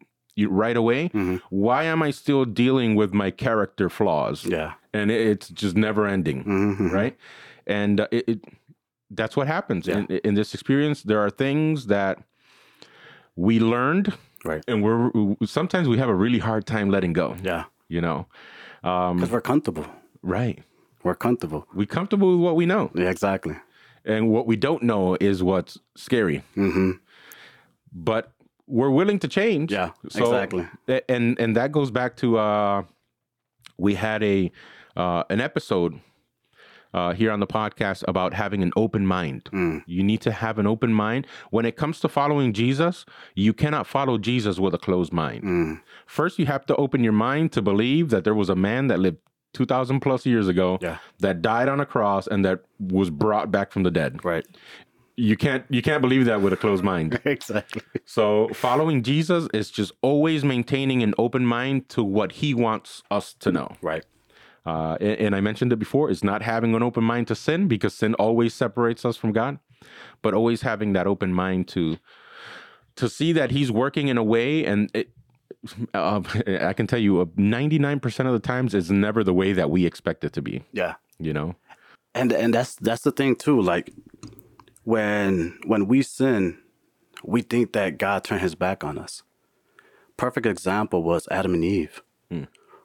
[0.48, 1.10] right away,
[1.50, 4.46] why am I still dealing with my character flaws?
[4.46, 4.74] Yeah.
[4.94, 6.92] And it's just never ending, Mhm.
[6.92, 7.16] right?
[7.68, 8.40] And uh, it, it
[9.12, 11.02] that's what happens in, in this experience.
[11.04, 12.20] There are things that
[13.36, 14.14] we learned,
[14.46, 14.64] Right.
[14.68, 15.12] and we're
[15.46, 17.36] sometimes we have a really hard time letting go.
[17.44, 17.64] Yeah.
[17.90, 18.28] You know,
[18.82, 19.86] Because we're comfortable.
[20.22, 20.64] right?
[21.04, 21.66] We're comfortable.
[21.74, 23.56] We're comfortable with what we know, Yeah, exactly.
[24.06, 26.44] and what we don't know is what's scary.
[26.56, 26.92] hmm
[27.92, 28.32] but
[28.68, 29.72] we're willing to change.
[29.72, 30.68] Yeah, exactly.
[31.10, 32.84] And and that goes back to uh,
[33.78, 34.52] we had a
[34.96, 36.00] uh, an episode
[36.94, 39.50] uh, here on the podcast about having an open mind.
[39.54, 39.84] Mm.
[39.86, 43.06] You need to have an open mind when it comes to following Jesus.
[43.36, 45.44] You cannot follow Jesus with a closed mind.
[45.44, 45.82] Mm.
[46.06, 49.00] First, you have to open your mind to believe that there was a man that
[49.00, 49.18] lived.
[49.54, 50.98] 2000 plus years ago Yeah.
[51.22, 54.46] that died on a cross and that was brought back from the dead Right.
[55.18, 57.82] you can't you can't believe that with a closed mind exactly.
[58.06, 63.34] so following Jesus is just always maintaining an open mind to what he wants us
[63.40, 63.76] to know.
[63.82, 64.06] Right.
[64.66, 67.68] Uh, and, and I mentioned it before, is not having an open mind to sin
[67.68, 69.60] because sin always separates us from God,
[70.22, 71.98] but always having that open mind to
[72.96, 75.10] to see that he's working in a way and it,
[75.94, 76.22] uh,
[76.62, 79.86] I can tell you, uh, 99% of the times is never the way that we
[79.86, 80.96] expect it to be, Yeah.
[81.18, 81.56] you know?
[82.16, 83.94] and and that's that's the thing too like
[84.84, 86.58] when when we sin
[87.24, 89.22] we think that god turned his back on us
[90.18, 92.02] perfect example was adam and eve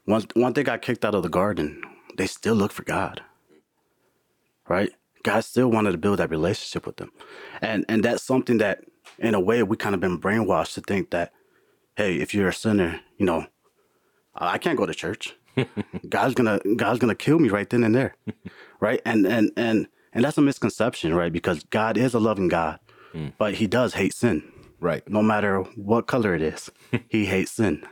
[0.06, 1.82] once once they got kicked out of the garden
[2.16, 3.22] they still looked for god
[4.68, 4.90] right
[5.22, 7.10] god still wanted to build that relationship with them
[7.60, 8.84] and and that's something that
[9.18, 11.32] in a way we kind of been brainwashed to think that
[11.96, 13.46] hey if you're a sinner you know
[14.34, 15.34] i can't go to church
[16.08, 18.16] God's gonna God's gonna kill me right then and there,
[18.80, 19.00] right?
[19.04, 21.32] And and and and that's a misconception, right?
[21.32, 22.78] Because God is a loving God,
[23.12, 23.28] hmm.
[23.38, 24.42] but He does hate sin,
[24.80, 25.08] Right.
[25.08, 26.70] no matter what color it is.
[27.08, 27.84] he hates sin.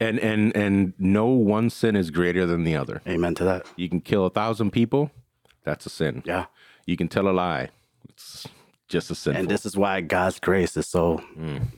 [0.00, 3.02] And, and, and no one sin is greater than the other.
[3.06, 3.66] Amen to that.
[3.76, 5.10] You can kill a thousand people,
[5.64, 6.22] that's a sin.
[6.24, 6.46] Yeah,
[6.86, 7.70] You can tell a lie,
[8.08, 8.46] it's
[8.88, 9.36] just a sin.
[9.36, 11.22] and this is why God's grace is so.
[11.38, 11.68] Mm.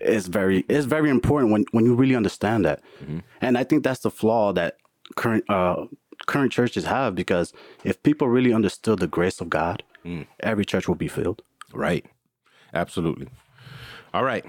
[0.00, 3.20] It's very it's very important when when you really understand that, mm-hmm.
[3.40, 4.76] and I think that's the flaw that
[5.14, 5.86] current uh
[6.26, 7.52] current churches have because
[7.84, 10.26] if people really understood the grace of God, mm.
[10.40, 11.42] every church will be filled.
[11.72, 12.04] Right.
[12.74, 13.28] Absolutely.
[14.12, 14.44] All right.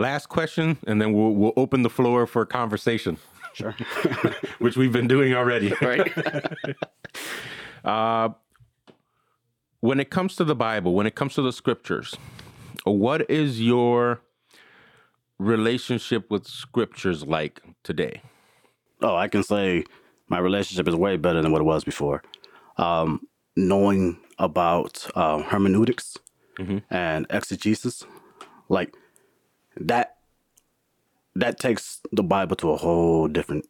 [0.00, 3.18] Last question, and then we'll we'll open the floor for conversation,
[3.52, 3.72] Sure.
[4.58, 5.74] which we've been doing already.
[5.82, 6.10] right.
[9.80, 12.14] when it comes to the Bible, when it comes to the scriptures,
[12.84, 14.20] what is your
[15.38, 18.22] relationship with scriptures like today?
[19.02, 19.84] Oh, I can say
[20.28, 22.22] my relationship is way better than what it was before.
[22.78, 26.16] Um, knowing about um, hermeneutics
[26.90, 28.04] and exegesis,
[28.68, 28.94] like
[29.76, 30.16] that,
[31.34, 33.66] that takes the Bible to a whole different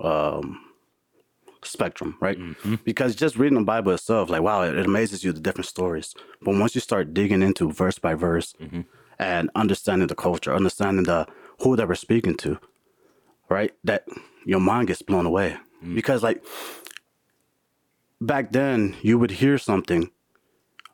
[0.00, 0.60] um,
[1.62, 2.38] spectrum, right?
[2.38, 2.76] Mm-hmm.
[2.84, 6.14] Because just reading the Bible itself, like wow, it, it amazes you the different stories.
[6.42, 8.82] But once you start digging into verse by verse mm-hmm.
[9.18, 11.26] and understanding the culture, understanding the
[11.60, 12.58] who they were speaking to,
[13.48, 13.72] right?
[13.84, 14.06] That
[14.44, 15.94] your mind gets blown away mm.
[15.94, 16.44] because like
[18.20, 20.10] back then you would hear something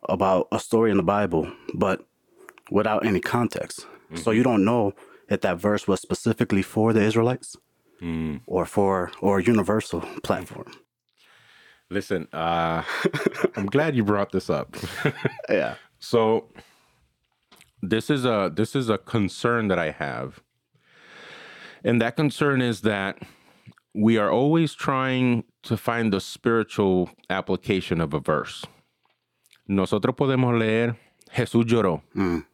[0.09, 2.05] about a story in the Bible, but
[2.71, 3.87] without any context.
[4.15, 4.51] So you mm-hmm.
[4.51, 4.93] don't know
[5.29, 7.57] if that verse was specifically for the Israelites
[8.03, 8.41] mm.
[8.47, 10.73] or for or universal platform.
[11.91, 12.83] Listen, uh,
[13.57, 14.77] I'm glad you brought this up.
[15.49, 15.75] Yeah.
[15.99, 16.49] So
[17.83, 20.41] this is a this is a concern that I have.
[21.85, 23.19] And that concern is that
[23.95, 28.65] we are always trying to find the spiritual application of a verse.
[29.69, 30.97] Nosotros podemos leer
[31.35, 32.03] Jesús lloró.
[32.17, 32.45] Mm.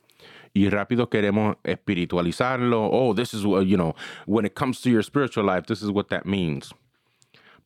[0.59, 2.88] Y rápido queremos espiritualizarlo.
[2.92, 3.94] Oh, this is what, you know,
[4.27, 6.73] when it comes to your spiritual life, this is what that means.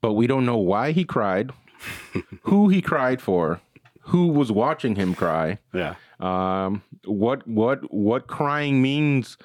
[0.02, 1.52] But we don't know why he cried,
[2.42, 3.60] who he cried for,
[4.06, 5.94] who was watching him cry Yeah.
[6.20, 9.38] um, what what what crying means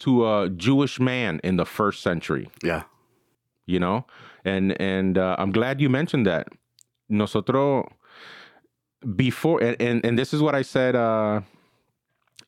[0.00, 2.50] to a Jewish man in the first century.
[2.62, 2.82] Yeah.
[3.66, 4.04] You know,
[4.44, 6.48] And and uh, I'm glad you mentioned that.
[7.08, 7.86] Nosotros
[9.16, 11.40] before and and, and this is what I said uh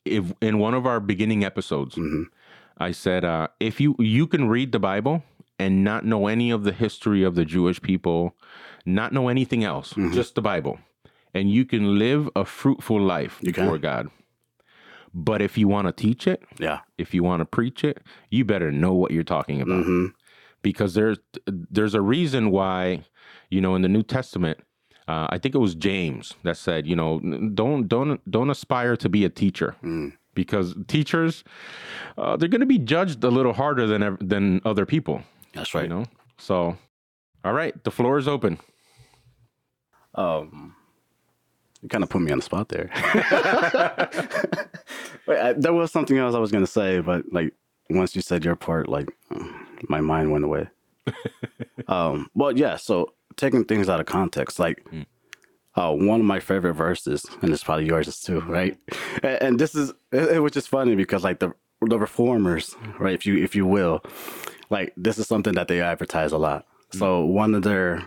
[0.05, 1.97] if in one of our beginning episodes.
[1.97, 2.27] Mhm.
[2.79, 5.23] I said uh if you you can read the Bible
[5.59, 8.35] and not know any of the history of the Jewish people,
[8.85, 10.79] not know anything else, just the Bible.
[11.33, 13.65] And you can live a fruitful life You can.
[13.65, 14.09] before God.
[15.13, 16.81] But if you want to teach it, Yeah.
[16.99, 17.99] if you want to preach it,
[18.31, 20.07] you better know what you're talking about hmm
[20.63, 23.03] because there's there's a reason why
[23.51, 24.59] you know in the New Testament
[25.09, 27.21] uh, I think it was James that said you know
[27.55, 29.77] don't don't don't aspire to be a teacher
[30.35, 31.45] because teachers
[32.19, 35.85] uh, they're going to be judged a little harder than than other people That's right.
[35.85, 36.05] you know
[36.39, 36.77] so
[37.45, 38.59] all right the floor is open
[40.17, 40.75] Um,
[41.83, 42.89] you kind of put me on the spot there.
[45.27, 47.53] Wait, I, there was something else I was gonna say, but like
[47.91, 49.09] once you said your part, like
[49.89, 50.69] my mind went away.
[51.89, 52.77] um, well, yeah.
[52.77, 54.85] So taking things out of context, like
[55.77, 58.77] uh, one of my favorite verses, and it's probably yours too, right?
[59.23, 63.15] And, and this is it, which is funny because like the the reformers, right?
[63.15, 64.03] If you if you will,
[64.71, 66.67] like this is something that they advertise a lot.
[66.93, 68.07] So one of their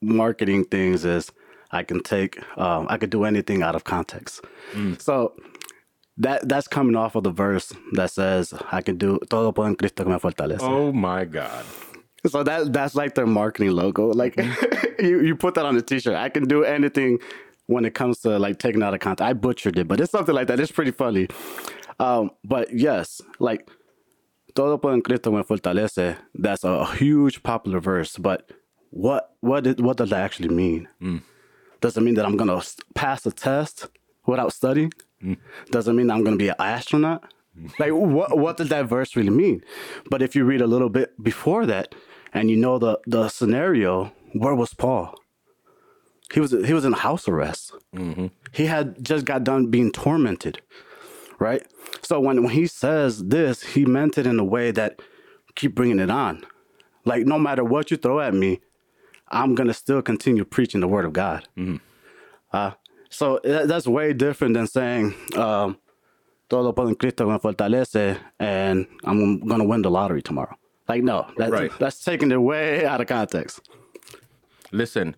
[0.00, 1.30] marketing things is
[1.70, 4.44] I can take um, I could do anything out of context.
[4.98, 5.34] So
[6.18, 9.76] that that's coming off of the verse that says I can do todo por en
[9.76, 10.62] Cristo que me fortalece.
[10.62, 11.64] oh my god
[12.36, 14.08] So that that's like their marketing logo.
[14.08, 15.04] Like mm-hmm.
[15.04, 16.14] you, you put that on a t-shirt.
[16.14, 17.18] I can do anything
[17.66, 19.28] when it comes to like taking out a context.
[19.28, 20.60] I butchered it, but it's something like that.
[20.60, 21.28] It's pretty funny.
[21.98, 23.68] Um, but yes, like
[24.54, 26.16] todo por en Cristo me fortalece.
[26.34, 28.16] That's a huge popular verse.
[28.16, 28.50] But
[28.90, 30.88] what what it, what does that actually mean?
[31.00, 31.22] Mm.
[31.80, 32.60] Does it mean that I'm gonna
[32.94, 33.88] pass a test
[34.26, 34.92] without studying?
[35.22, 35.38] Mm.
[35.70, 37.24] Does it mean I'm gonna be an astronaut?
[37.58, 37.78] Mm.
[37.78, 39.62] Like what what does that verse really mean?
[40.10, 41.94] But if you read a little bit before that,
[42.36, 45.14] and you know the the scenario, where was Paul?
[46.32, 47.72] He was he was in house arrest.
[48.52, 50.60] He had just got done being tormented,
[51.38, 51.62] right?
[52.02, 55.00] So when when he says this, he meant it in a way that
[55.54, 56.44] keep bringing it on.
[57.04, 58.60] Like no matter what you throw at me,
[59.30, 61.48] I'm gonna still continue preaching the word of God.
[62.52, 62.72] Uh,
[63.10, 65.78] so that- that's way different than saying um,
[66.48, 70.56] todo por en Cristo me fortalece, and I'm gonna win the lottery tomorrow.
[70.88, 71.72] Like no, that's Right.
[71.78, 73.60] that's taking it way out of context.
[74.72, 75.14] Listen,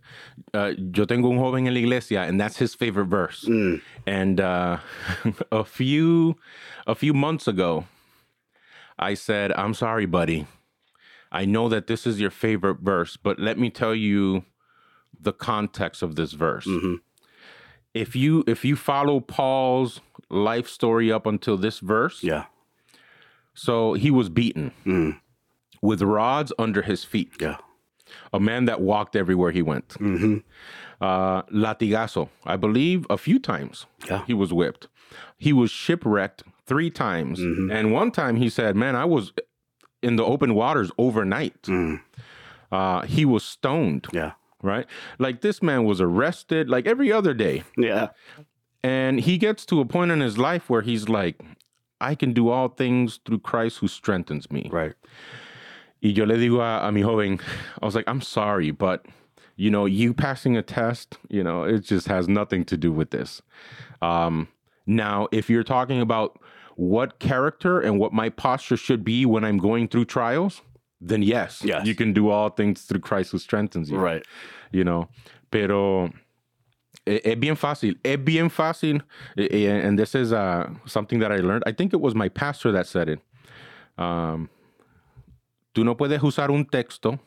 [0.55, 3.49] uh, yo tengo un joven en la iglesia, and that's his favorite verse.
[4.07, 4.79] And uh,
[5.53, 6.37] a few
[6.87, 7.85] a few months ago,
[8.99, 10.47] I said, "I'm sorry, buddy.
[11.33, 14.45] I know that this is your favorite verse, but let me tell you
[15.21, 16.67] the context of this verse.
[17.95, 20.01] If you if you follow Paul's
[20.31, 22.45] life story up until this verse, Yeah,
[23.55, 24.73] so he was beaten
[25.83, 27.57] with rods under his feet." yeah,
[28.33, 29.97] a man that walked everywhere he went.
[31.01, 34.25] Uh, latigazo, I believe a few times Yeah.
[34.27, 34.89] he was whipped.
[35.37, 37.39] He was shipwrecked three times.
[37.41, 39.33] And one time he said, Man, I was
[40.03, 41.69] in the open waters overnight.
[42.73, 44.87] Uh, he was stoned, yeah, right?
[45.19, 47.63] Like this man was arrested like every other day.
[47.77, 48.09] yeah,
[48.83, 51.41] And he gets to a point in his life where he's like,
[52.01, 54.69] I can do all things through Christ who strengthens me.
[54.73, 54.95] right.
[56.03, 57.41] Y yo le digo a, a mi joven,
[57.83, 59.05] I was like, I'm sorry, but
[59.57, 63.11] you know, you passing a test, you know, it just has nothing to do with
[63.11, 63.43] this.
[64.01, 64.47] Um,
[64.87, 66.39] now, if you're talking about
[66.77, 70.63] what character and what my posture should be when I'm going through trials,
[71.01, 71.85] then yes, Yes.
[71.87, 73.99] you can do all things through Christ who strengthens you.
[73.99, 74.25] Right.
[74.71, 75.09] You know,
[75.51, 76.11] pero
[77.07, 77.97] es bien fácil.
[78.05, 79.03] Es bien fácil.
[79.37, 81.65] And this is uh, something that I learned.
[81.67, 83.21] I think it was my pastor that said it.
[83.99, 84.49] Um,
[85.79, 87.21] tú no puedes usar un texto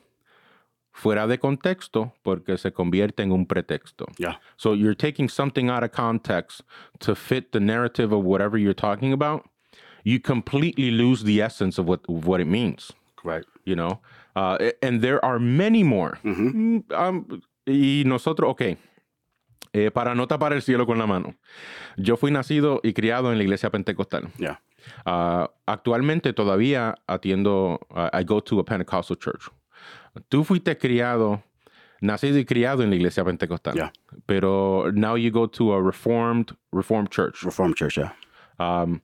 [0.91, 4.07] fuera de contexto porque se convierte en un pretexto.
[4.17, 4.39] Yeah.
[4.57, 6.63] So you're taking something out of context
[6.99, 9.43] to fit the narrative of whatever you're talking about.
[10.03, 12.91] You completely lose the essence of what of what it means
[13.23, 13.45] Right.
[13.63, 14.01] you know
[14.35, 18.77] uh, and there are many more Mm, um, y nosotros ok
[19.73, 21.35] eh, para no tapar el cielo con la mano
[21.97, 24.59] yo fui nacido y criado en la iglesia pentecostal Yeah.
[25.05, 29.49] Ah, actualmente todavía atiendo uh, I go to a Pentecostal church
[30.29, 31.43] tú fuiste criado
[32.01, 33.91] nacido y criado en la iglesia pentecostal Yeah.
[34.25, 37.97] pero now you go to a reformed reformed church Reformed Church.
[37.97, 38.11] Yeah.
[38.59, 39.01] Um,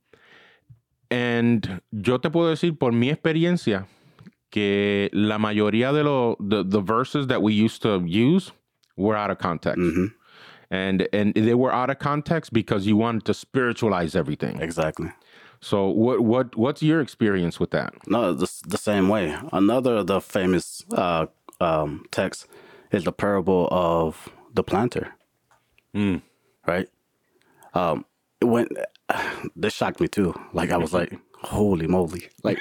[1.10, 3.86] and yo te puedo decir por mi experiencia
[4.52, 8.52] que la mayoría de los the, the verses that we used to use
[8.98, 9.80] were out of context.
[9.80, 10.14] Mhm.
[10.70, 14.60] And and they were out of context because you wanted to spiritualize everything.
[14.62, 15.10] Exactly.
[15.62, 17.94] So what what what's your experience with that?
[18.08, 19.36] No, the, the same way.
[19.52, 21.28] Another of the famous uh,
[21.60, 22.48] um, text
[22.92, 25.14] is the parable of the planter.
[26.66, 26.90] Right.
[27.74, 28.06] Um,
[28.42, 28.68] when
[29.56, 30.34] this shocked me too.
[30.54, 32.30] Like I was like, holy moly!
[32.44, 32.60] Like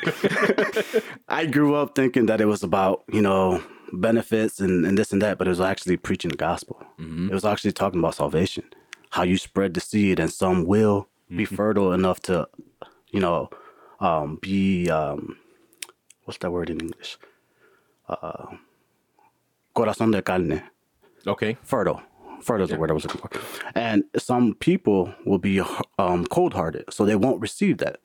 [1.29, 5.23] I grew up thinking that it was about you know benefits and, and this and
[5.23, 6.83] that, but it was actually preaching the gospel.
[7.31, 8.65] It was actually talking about salvation,
[9.11, 12.49] how you spread the seed, and some will be fertile enough to,
[13.16, 13.48] you know,
[14.00, 15.37] um, be um,
[16.24, 17.16] what's that word in English?
[18.09, 18.46] Uh,
[19.74, 20.62] corazón de carne
[21.26, 21.57] Okay.
[21.62, 22.00] fertile.
[22.42, 23.31] Fertile is the word I was looking for.
[23.74, 25.61] And some people will be
[25.98, 27.96] um, cold-hearted, so they won't receive that.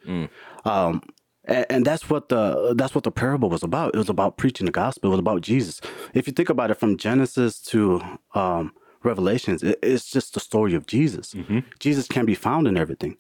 [0.66, 1.02] Um,
[1.46, 3.94] and, and that's what the that's what the parable was about.
[3.94, 5.10] It was about preaching the gospel.
[5.10, 5.82] It was about Jesus.
[6.14, 8.02] If you think about it, from Genesis to
[8.34, 8.72] um,
[9.04, 11.36] Revelations, it, it's just the story of Jesus.
[11.80, 13.18] Jesus can be found in everything.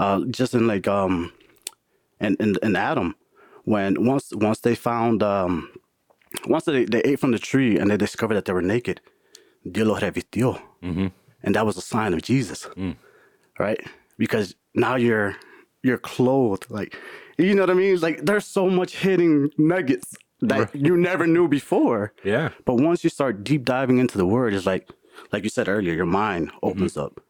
[0.00, 1.30] Uh, just in like um,
[2.20, 3.14] and in, in Adam,
[3.64, 5.68] when once once they found um,
[6.46, 9.02] once they, they ate from the tree and they discovered that they were naked,
[9.70, 10.58] Dios los revistió.
[11.42, 12.66] And that was a sign of Jesus.
[13.58, 13.80] Right?
[14.16, 15.36] Because now you're
[15.82, 16.66] you're clothed.
[16.70, 16.96] Like
[17.36, 18.00] you know what I mean?
[18.00, 22.14] Like there's so much hidden nuggets that you never knew before.
[22.24, 22.50] Yeah.
[22.64, 24.88] But once you start deep diving into the word, it's like
[25.30, 27.20] like you said earlier, your mind opens up.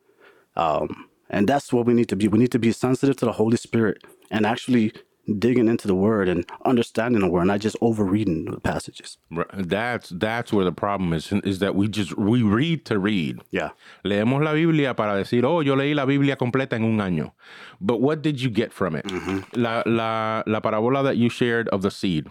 [0.54, 2.28] Um, and that's what we need to be.
[2.28, 4.92] We need to be sensitive to the Holy Spirit and actually
[5.38, 9.16] digging into the word and understanding the word, not just overreading the passages.
[9.54, 11.32] That's that's where the problem is.
[11.32, 13.40] Is that we just we read to read.
[13.50, 13.70] Yeah.
[14.04, 17.32] Leemos la Biblia para decir, oh, yo leí la Biblia completa en un año.
[17.80, 19.04] But what did you get from it?
[19.06, 19.60] Mm-hmm.
[19.60, 22.26] La, la, la parábola that you shared of the seed.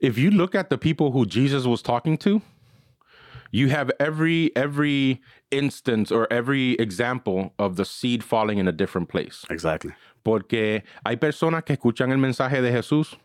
[0.00, 2.40] If you look at the people who Jesus was talking to,
[3.50, 9.08] you have every every instance or every example of the seed falling in a different
[9.08, 9.44] place.
[9.50, 9.92] Exactly.
[10.24, 13.16] Porque hay personas que escuchan el mensaje de Jesús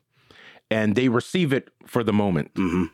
[0.71, 2.53] and they receive it for the moment.
[2.53, 2.85] Mm-hmm.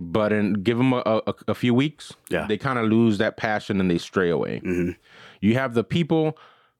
[0.00, 2.46] But in give them a, a, a few weeks, Yeah.
[2.46, 4.60] they kind of lose that passion and they stray away.
[4.64, 4.90] Mm-hmm.
[5.40, 6.36] You have the people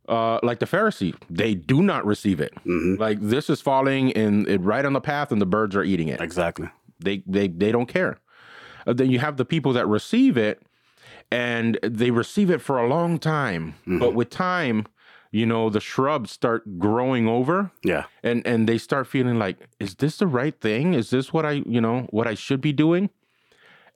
[0.08, 2.52] uh, like the Pharisee, they do not receive it.
[2.66, 3.00] Mm-hmm.
[3.00, 6.08] Like this is falling in it right on the path and the birds are eating
[6.08, 6.20] it.
[6.20, 6.68] Exactly.
[7.00, 8.18] They they they don't care.
[8.86, 10.62] Uh, then you have the people that receive it,
[11.30, 13.74] and they receive it for a long time.
[13.86, 14.86] But with time,
[15.30, 18.04] you know, the shrubs start growing over, Yeah.
[18.22, 20.94] and and they start feeling like, is this the right thing?
[20.94, 23.10] Is this what I you know what I should be doing?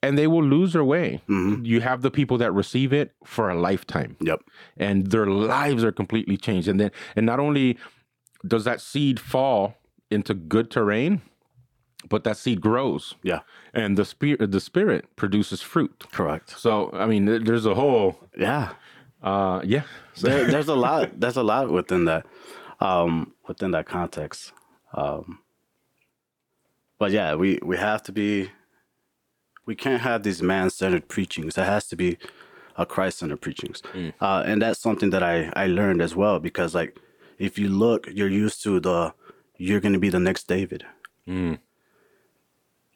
[0.01, 1.22] And they will lose their way.
[1.29, 4.40] You have the people that receive it for a lifetime Yep.
[4.77, 6.68] and their lives are completely changed.
[6.68, 7.77] And then, and not only
[8.46, 9.74] does that seed fall
[10.09, 11.20] into good terrain,
[12.08, 13.40] but that seed grows, Yeah.
[13.74, 16.04] and the spirit, the spirit produces fruit.
[16.12, 16.50] Correct.
[16.58, 18.72] So, I mean, there's a whole, Yeah.
[19.22, 19.82] uh, yeah,
[20.22, 21.18] There, there's a lot.
[21.20, 22.26] There's a lot within that,
[22.80, 24.52] um, within that context.
[24.94, 25.40] Um,
[26.98, 28.50] but yeah, we we have to be.
[29.66, 31.58] We can't have these man-centered preachings.
[31.58, 32.16] It has to be
[32.76, 33.82] a Christ-centered preachings,
[34.20, 36.40] uh, and that's something that I I learned as well.
[36.40, 36.98] Because like,
[37.38, 39.12] if you look, you're used to the,
[39.56, 40.84] you're going to be the next David.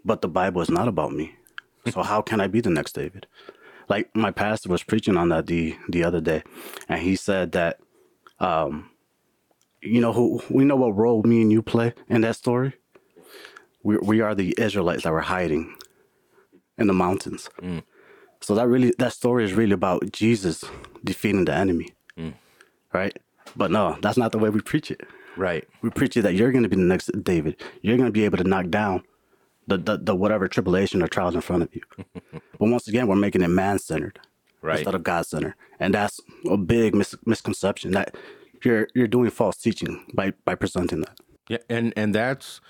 [0.05, 1.37] But the Bible is not about me.
[1.91, 3.27] So how can I be the next David?
[3.89, 6.43] Like my pastor was preaching on that the the other day,
[6.89, 7.79] and he said that,
[8.39, 8.91] um,
[9.81, 12.75] you know, who we know what role me and you play in that story.
[13.83, 15.75] We we are the Israelites that were hiding
[16.79, 17.49] in the mountains.
[18.41, 20.65] So that really that story is really about Jesus
[21.05, 21.89] defeating the enemy,
[22.93, 23.17] right?
[23.57, 25.01] But no, that's not the way we preach it.
[25.37, 27.61] right, We preach it that you're going to be the next David.
[27.83, 29.03] You're going to be able to knock down
[29.77, 31.83] the, the, the whatever tribulation or trials in front of you.
[32.33, 34.19] but once again, we're making it man centered
[34.61, 34.79] right.
[34.79, 38.15] instead of God centered, and that's a big mis- misconception that
[38.65, 41.19] you're you're doing false teaching by by presenting that.
[41.49, 42.61] Yeah, and and that's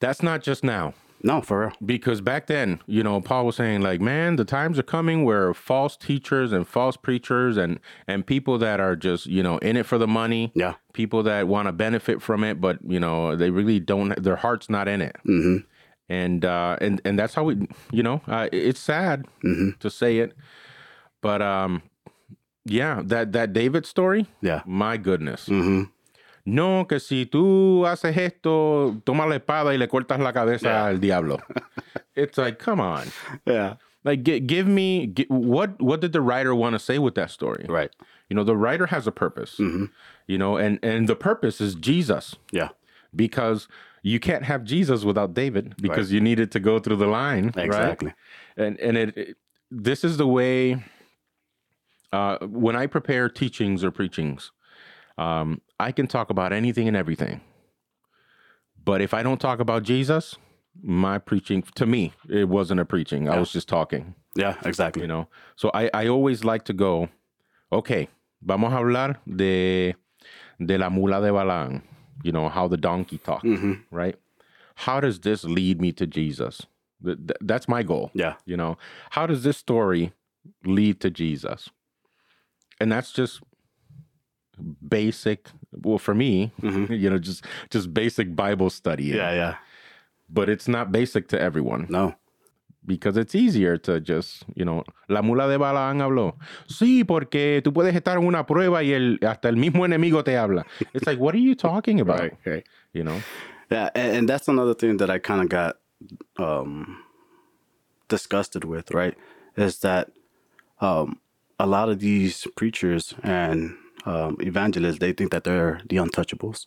[0.00, 0.94] that's not just now.
[1.26, 1.72] No, for real.
[1.86, 5.54] because back then, you know, Paul was saying like, man, the times are coming where
[5.54, 9.86] false teachers and false preachers and and people that are just, you know, in it
[9.86, 10.74] for the money, Yeah.
[10.92, 14.22] people that want to benefit from it, but you know, they really don't.
[14.22, 15.64] Their heart's not in it, mm-hmm.
[16.08, 19.26] And uh, and and that's how we, you know, uh, it's sad
[19.80, 20.32] to say it,
[21.22, 21.82] but um,
[22.64, 24.62] yeah, that that David story, Yeah.
[24.66, 25.48] my goodness.
[25.48, 25.84] Mm-hmm.
[26.46, 30.86] No, que si tú haces esto, toma la espada y le cortas la cabeza Yeah.
[30.88, 31.38] al diablo.
[32.14, 33.06] it's like, come on.
[33.46, 33.76] Yeah.
[34.04, 35.80] Like, gi- give me what?
[35.80, 37.64] What did the writer want to say with that story?
[37.66, 37.90] Right.
[38.28, 39.58] You know, the writer has a purpose.
[39.58, 42.68] You know, and and the purpose is Jesus, Yeah.
[43.16, 43.66] because
[44.04, 47.64] you can't have Jesus without David, because you needed to go through the line, right?
[47.64, 48.12] Exactly.
[48.56, 49.36] And and it, it-
[49.70, 50.84] this is the way.
[52.12, 54.52] Uh, when I prepare teachings or preachings,
[55.18, 57.40] um, I can talk about anything and everything.
[58.84, 60.36] But if I don't talk about Jesus,
[60.82, 63.28] my preaching to me it wasn't a preaching.
[63.28, 64.14] I was just talking.
[64.36, 65.02] Yeah, exactly.
[65.02, 67.08] You know, so I I always like to go.
[67.72, 68.08] Okay,
[68.42, 69.94] vamos a hablar de
[70.64, 71.82] de la mula de Balaam.
[72.22, 73.74] You know how the donkey talked, mm-hmm.
[73.90, 74.16] right?
[74.76, 76.66] How does this lead me to Jesus?
[77.04, 78.10] Th- th- that's my goal.
[78.14, 78.34] Yeah.
[78.44, 78.78] You know,
[79.10, 80.12] how does this story
[80.64, 81.70] lead to Jesus?
[82.80, 83.40] And that's just
[84.86, 85.48] basic.
[85.72, 86.92] Well, for me, mm-hmm.
[86.92, 89.04] you know, just just basic Bible study.
[89.04, 89.56] Yeah, yeah.
[90.30, 92.14] But it's not basic to everyone No.
[92.86, 96.36] Because it's easier to just, you know, la mula de Balaam habló.
[96.66, 100.36] Sí, porque tú puedes estar en una prueba y el, hasta el mismo enemigo te
[100.36, 100.64] habla.
[100.92, 102.32] It's like, what are you talking about?
[102.44, 102.64] right.
[102.92, 103.20] You know?
[103.70, 105.76] Yeah, and, and that's another thing that I kind of got
[106.36, 107.02] um,
[108.08, 109.16] disgusted with, right?
[109.56, 110.10] Is that
[110.80, 111.20] um,
[111.58, 116.66] a lot of these preachers and um, evangelists they think that they're the untouchables,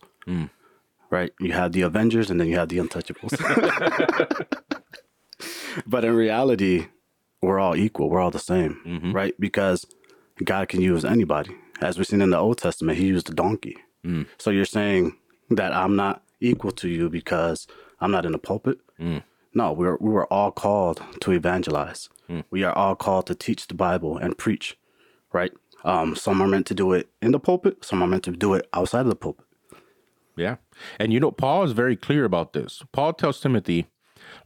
[1.12, 1.32] right?
[1.40, 3.38] You have the Avengers and then you have the untouchables.
[5.88, 6.88] but in reality,
[7.42, 8.10] we're all equal.
[8.10, 9.12] We're all the same, mm-hmm.
[9.14, 9.34] right?
[9.40, 9.86] Because
[10.44, 11.56] God can use anybody.
[11.82, 13.78] As we've seen in the Old Testament, He used a donkey.
[14.06, 14.28] Mm.
[14.38, 15.16] So you're saying
[15.50, 17.68] that I'm not equal to you because
[18.00, 18.80] I'm not in the pulpit?
[19.00, 19.24] Mm.
[19.54, 22.10] No, we're we were all called to evangelize.
[22.30, 22.44] Mm.
[22.50, 24.78] We are all called to teach the Bible and preach,
[25.34, 25.52] right?
[25.84, 27.84] Um, some are meant to do it in the pulpit.
[27.86, 29.46] Some are meant to do it outside of the pulpit.
[30.36, 30.58] Yeah.
[31.00, 32.84] And you know, Paul is very clear about this.
[32.92, 33.88] Paul tells Timothy,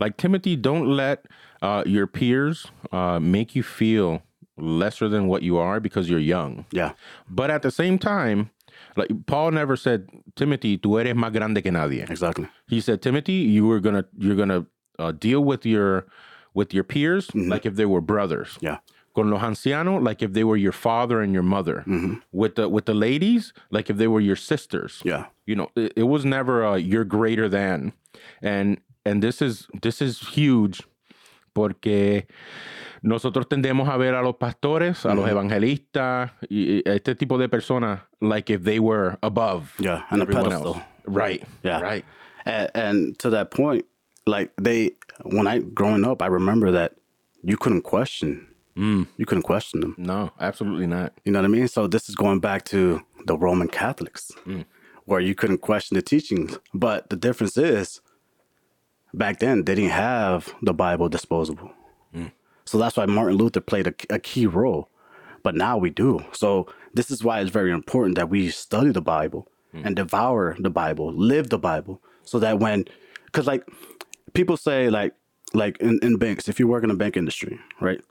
[0.01, 1.17] like, Timothy, don't let
[1.61, 4.21] uh, your peers uh, make you feel
[4.57, 6.65] lesser than what you are because you're young.
[6.71, 6.91] Yeah,
[7.29, 8.49] But at the same time,
[8.97, 12.03] like Paul never said, Timothy, tú eres más grande que nadie.
[12.09, 12.47] exactly.
[12.67, 14.65] He said, Timothy, you were gonna you're gonna
[14.99, 16.05] uh, deal with your
[16.53, 18.57] with your peers like if they were brothers.
[18.61, 18.77] Yeah,
[19.15, 21.85] Con los ancianos, like if they were your father and your mother.
[22.31, 25.01] With the with the ladies, like if they were your sisters.
[25.05, 27.93] yeah, You know, it, it was never uh, you're greater than,
[28.41, 30.81] and and this is this is huge,
[31.53, 32.27] porque
[33.01, 38.01] nosotros tendemos a ver a los pastores, a los evangelistas, y, este tipo de personas,
[38.21, 39.73] like if they were above.
[39.79, 40.75] yeah, and a everyone pedestal.
[40.75, 40.83] else.
[41.05, 41.43] Right.
[41.63, 41.81] Yeah.
[41.81, 42.05] Right.
[42.45, 43.85] And, and to that point,
[44.25, 44.91] like they,
[45.23, 46.93] when I growing up, I remember that
[47.43, 48.47] you couldn't question.
[48.77, 49.07] Mm.
[49.17, 49.95] You couldn't question them.
[49.97, 51.13] No, absolutely not.
[51.25, 51.67] You know what I mean?
[51.67, 54.65] So this is going back to the Roman Catholics, mm.
[55.05, 56.57] where you couldn't question the teachings.
[56.73, 57.99] But the difference is,
[59.13, 61.71] back then they didn't have the Bible disposable.
[62.15, 62.31] Mm.
[62.65, 64.89] So that's why Martin Luther played a, a key role.
[65.43, 66.23] But now we do.
[66.31, 69.85] So this is why it's very important that we study the Bible mm.
[69.85, 72.85] and devour the Bible, live the Bible, so that when,
[73.25, 73.67] because like
[74.33, 75.13] people say like
[75.53, 78.01] like in, in banks, if you work in the bank industry, right?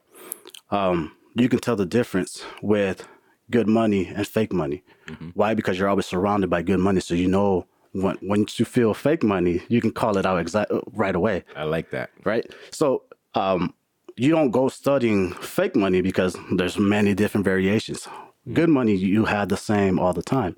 [0.71, 3.07] um, you can tell the difference with
[3.51, 4.83] good money and fake money.
[5.09, 5.31] Mm-hmm.
[5.35, 5.55] Why?
[5.55, 9.63] Because you're always surrounded by good money, so you know once you feel fake money,
[9.69, 12.11] you can call it out exact right away, I like that.
[12.25, 12.47] right?
[12.71, 13.03] So
[13.35, 13.75] um,
[14.17, 18.09] you don't go studying fake money because there's many different variations.
[18.49, 18.55] Mm.
[18.55, 20.57] Good money you have the same all the time,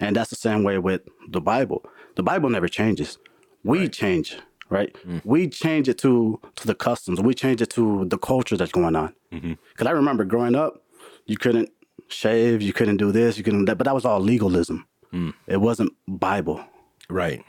[0.00, 1.84] and that's the same way with the Bible.
[2.16, 3.18] The Bible never changes.
[3.64, 4.36] We change,
[4.68, 4.94] right?
[5.06, 5.24] Mm.
[5.24, 7.20] We change it to to the customs.
[7.20, 9.14] We change it to the culture that's going on.
[9.32, 9.54] Mm-hmm.
[9.72, 10.82] Because I remember growing up,
[11.26, 11.70] you couldn't
[12.08, 14.86] shave, you couldn't do this, you couldn't that, but that was all legalism.
[15.12, 15.34] Mm.
[15.46, 16.64] It wasn't Bible.
[17.10, 17.44] Right.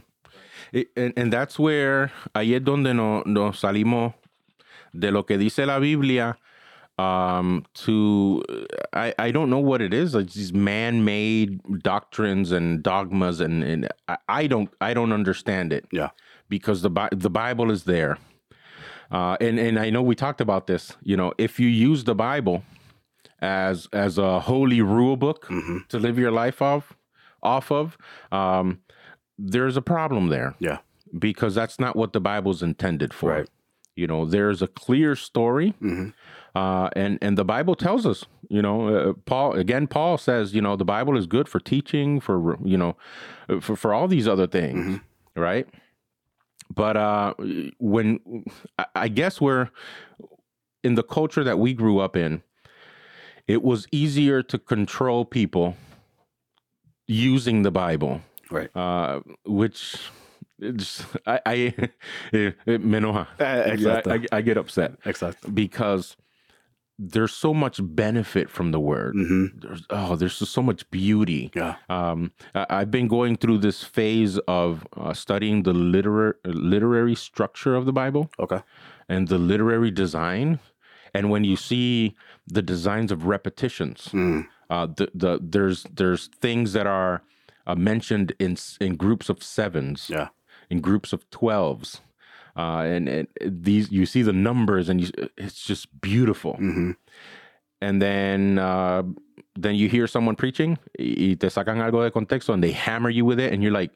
[0.97, 4.13] And, and that's where ahí es donde no, nos salimos
[4.97, 6.37] de lo que dice la Biblia
[6.97, 8.43] um, to
[8.93, 13.89] I, I don't know what it is like these man-made doctrines and dogmas and, and
[14.07, 16.09] I, I don't I don't understand it Yeah.
[16.49, 18.17] because the Bi- the Bible is there
[19.11, 22.15] uh, and and I know we talked about this you know if you use the
[22.15, 22.63] Bible
[23.41, 25.47] as as a holy rule book
[25.89, 26.93] to live your life off
[27.43, 27.97] off of
[28.31, 28.79] um,
[29.37, 30.79] there's a problem there Yeah.
[31.17, 33.29] because that's not what the Bible's intended for.
[33.29, 33.49] Right.
[33.95, 35.73] You know, there's a clear story,
[36.53, 38.25] uh, and and the Bible tells us.
[38.49, 39.87] You know, uh, Paul again.
[39.87, 42.97] Paul says, you know, the Bible is good for teaching, for you know,
[43.61, 44.99] for for all these other things,
[45.35, 45.65] right?
[46.73, 47.33] But uh,
[47.79, 48.43] when
[48.77, 49.69] I- I guess we're
[50.83, 52.41] in the culture that we grew up in,
[53.47, 55.77] it was easier to control people
[57.07, 58.21] using the Bible
[58.51, 58.69] Right.
[58.75, 59.97] uh, which
[60.59, 61.53] it's, I, I
[62.31, 63.27] it, it me enoja.
[63.39, 64.09] Eh.
[64.09, 65.51] I, I, I get upset Exactly.
[65.51, 66.15] because
[66.97, 69.15] there's so much benefit from the word.
[69.61, 71.51] There's, oh, there's just so much beauty.
[71.53, 71.75] Yeah.
[71.89, 77.75] Um, I, I've been going through this phase of uh, studying the literar- literary structure
[77.75, 78.61] of the Bible Okay.
[79.09, 80.59] and the literary design.
[81.13, 82.15] And when you see
[82.47, 84.07] the designs of repetitions,
[84.69, 87.23] uh, the, the there's there's things that are
[87.67, 90.29] uh, mentioned in in groups of sevens, Yeah.
[90.69, 92.01] in groups of twelves,
[92.57, 96.57] uh, and, and these you see the numbers, and you, it's just beautiful.
[97.81, 99.03] And then uh,
[99.59, 103.25] then you hear someone preaching, y te sacan algo de contexto, and they hammer you
[103.25, 103.91] with it, and you're like,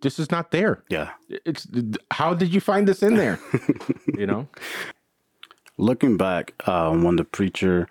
[0.00, 1.10] "This is not there." Yeah.
[1.44, 1.66] It's
[2.10, 3.38] how did you find this in there?
[4.18, 4.48] you know.
[5.76, 7.88] Looking back, um, when the preacher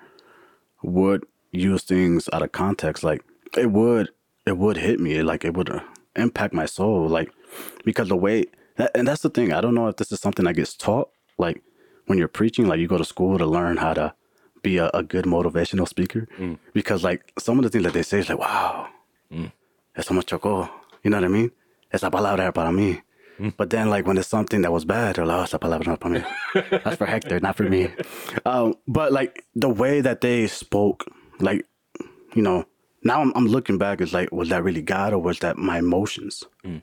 [0.84, 3.22] would use things out of context, like
[3.58, 4.10] it would,
[4.46, 5.80] it would hit me, like it would uh,
[6.16, 7.32] impact my soul, like
[7.86, 8.46] because the way
[8.78, 9.54] that, and that's the thing.
[9.54, 11.62] I don't know if this is something that gets taught, like
[12.08, 14.14] when you're preaching, like you go to school to learn how to
[14.62, 16.28] be a, a good motivational speaker,
[16.74, 18.88] because like some of the things that they say is like, wow,
[19.96, 20.70] eso me chocó.
[21.04, 21.52] You know what I mean?
[21.92, 23.02] Esa palabra era para mí.
[23.58, 26.24] But then, like when it's something that was bad, like, "Oh, esa palabra para mí.
[26.84, 27.90] That's for Hector, not for me."
[28.46, 31.06] Um, but like the way that they spoke,
[31.40, 31.66] like
[32.36, 32.66] you know,
[33.04, 35.80] now I'm, I'm looking back, it's like, was that really God or was that my
[35.80, 36.82] emotions mm.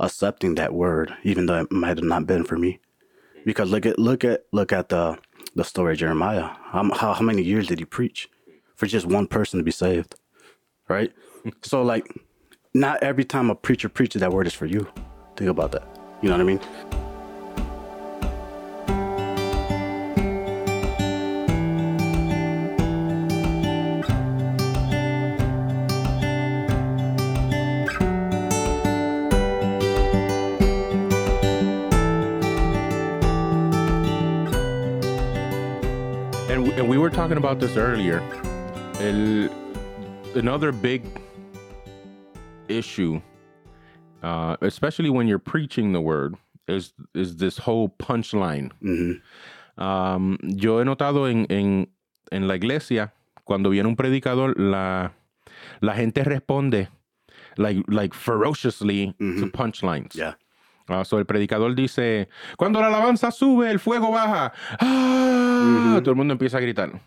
[0.00, 2.80] accepting that word, even though it might have not been for me?
[3.44, 5.18] Because look at look at look at the
[5.54, 6.50] the story of Jeremiah.
[6.64, 8.28] How how, how many years did he preach
[8.74, 10.16] for just one person to be saved?
[10.88, 11.12] Right.
[11.62, 12.06] so like,
[12.74, 14.86] not every time a preacher preaches that word is for you.
[15.36, 15.86] Think about that.
[16.20, 17.07] You know what I mean?
[37.28, 38.22] Talking about this earlier.
[39.00, 39.50] El,
[40.34, 41.02] another big
[42.68, 43.20] issue,
[44.22, 46.36] uh, especially when you're preaching the word,
[46.68, 48.70] is is this whole punchline.
[49.76, 51.88] Um, yo he notado en, en,
[52.32, 53.12] en la iglesia,
[53.44, 55.10] cuando viene un predicador, la,
[55.82, 56.88] la gente responde
[57.58, 60.14] like, like ferociously to punchlines.
[60.14, 60.32] Yeah.
[60.88, 64.52] Ah, so el predicador dice, cuando la alabanza sube, el fuego baja.
[64.80, 65.98] ¡Ah!
[66.00, 67.02] Todo el mundo empieza a gritar.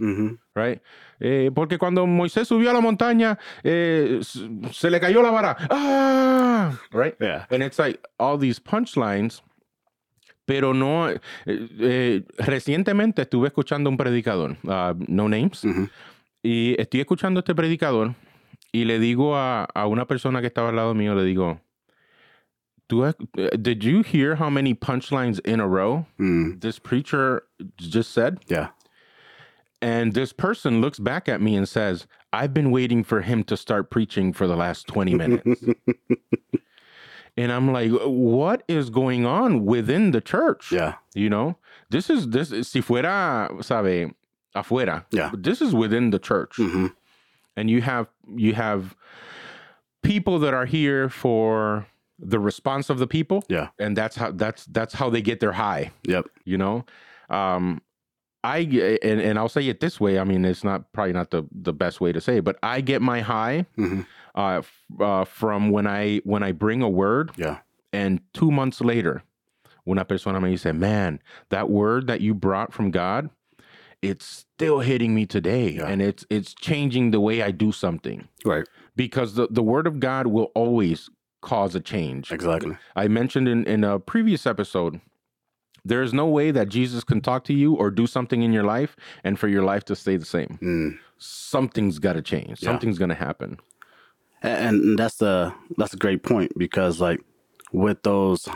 [0.53, 0.81] Right?
[1.19, 4.19] Eh, porque cuando Moisés subió a la montaña, eh,
[4.71, 5.57] se le cayó la vara.
[5.69, 6.71] ¡Ah!
[6.91, 7.15] Right?
[7.19, 7.47] Yeah.
[7.49, 9.41] And it's like all these punchlines.
[10.45, 11.09] Pero no.
[11.09, 15.63] eh, eh, recientemente estuve escuchando un predicador, ah, No Names,
[16.43, 18.15] y estoy escuchando a este predicador
[18.71, 21.61] y le digo a, a una persona que estaba al lado mío, le digo,
[22.91, 26.05] "¿Tú has- eh, did you hear how many punchlines in a row
[26.59, 27.43] this preacher
[27.77, 28.39] just said?
[28.47, 28.67] Yeah.
[29.81, 33.55] And this person looks back at me and says, I've been waiting for him to
[33.57, 35.63] start preaching for the last 20 minutes.
[37.37, 40.71] and I'm like, what is going on within the church?
[40.71, 40.95] Yeah.
[41.15, 41.57] You know,
[41.89, 44.11] this is this is- si fuera, sabe,
[44.55, 45.05] afuera.
[45.11, 45.31] Yeah.
[45.33, 46.57] This is within the church.
[47.57, 48.95] And you have you have
[50.03, 51.85] people that are here for
[52.21, 53.43] the response of the people.
[53.49, 53.69] Yeah.
[53.79, 56.25] And that's how that's that's how they get their high Yep.
[56.45, 56.85] you know
[57.29, 57.81] um
[58.43, 58.57] i
[59.03, 61.71] and, and i'll say it this way i mean it's not probably not the the
[61.73, 63.65] best way to say it, but i get my high
[64.35, 67.59] uh, f- uh from when i when i bring a word Yeah.
[67.93, 69.23] and two months later
[69.87, 71.19] una persona me dice man
[71.49, 73.29] that word that you brought from god
[74.01, 75.87] it's still hitting me today Yeah.
[75.87, 78.67] and it's it's changing the way i do something Right.
[78.95, 81.09] because the, the word of god will always
[81.41, 82.77] cause a change Exactly.
[82.95, 85.01] I mentioned in, in a previous episode,
[85.83, 88.63] there is no way that Jesus can talk to you or do something in your
[88.63, 90.59] life and for your life to stay the same.
[90.61, 90.99] Mm.
[91.17, 92.59] Something's got to change.
[92.59, 93.59] Something's going to happen.
[94.43, 97.19] And, and that's the that's a great point because like
[97.71, 98.47] with those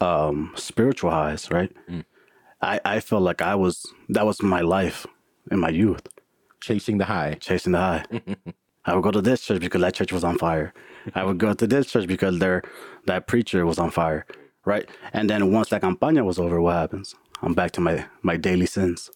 [0.00, 1.72] um spiritual highs, right?
[2.60, 5.06] I I felt like I was that was my life
[5.50, 6.06] in my youth,
[6.60, 7.34] Chasing the high.
[7.40, 8.04] chasing the high.
[8.84, 10.72] I would go to this church because that church was on fire.
[11.14, 12.62] I would go to this church because their
[13.06, 14.26] that preacher was on fire,
[14.64, 14.88] right?
[15.12, 17.14] And then once that campaña was over, what happens?
[17.42, 19.10] I'm back to my my daily sins,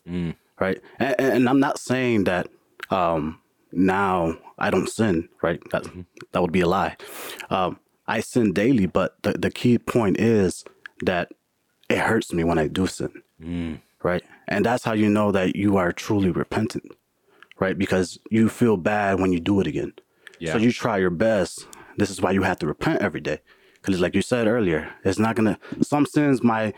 [0.60, 0.80] right?
[0.98, 2.48] And, and I'm not saying that
[2.90, 3.40] um,
[3.72, 5.60] now I don't sin, right?
[5.70, 5.84] That
[6.32, 6.96] that would be a lie.
[7.50, 10.64] Um, I sin daily, but the the key point is
[11.04, 11.32] that
[11.88, 13.22] it hurts me when I do sin,
[14.02, 14.22] right?
[14.48, 16.95] And that's how you know that you are truly repentant
[17.58, 17.76] right?
[17.78, 19.92] Because you feel bad when you do it again.
[20.38, 20.52] Yeah.
[20.52, 21.66] So you try your best.
[21.96, 23.40] This is why you have to repent every day.
[23.80, 26.74] Because like you said earlier, it's not gonna some sins might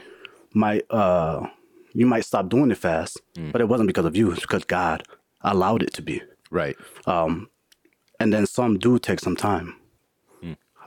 [0.54, 1.46] might uh
[1.94, 3.20] you might stop doing it fast,
[3.52, 5.02] but it wasn't because of you, it's because God
[5.40, 6.22] allowed it to be.
[6.50, 6.76] Right.
[7.06, 7.48] Um
[8.20, 9.74] And then some do take some time.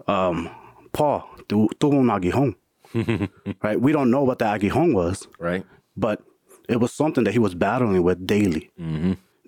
[0.08, 0.50] Um
[0.94, 2.56] Paul, tu- tuvo un aguijón.
[3.64, 3.80] right?
[3.80, 5.66] We don't know what the aguijón was, Right.
[5.96, 6.22] but
[6.68, 8.70] it was something that he was battling with daily,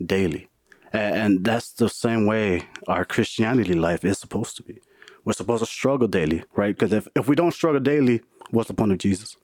[0.08, 0.49] daily,
[0.91, 4.80] and, that's the same way our Christianity life is supposed to be.
[5.26, 6.76] We're supposed to struggle daily, right?
[6.78, 9.38] Because if, if we don't struggle daily, what's the point of Jesus?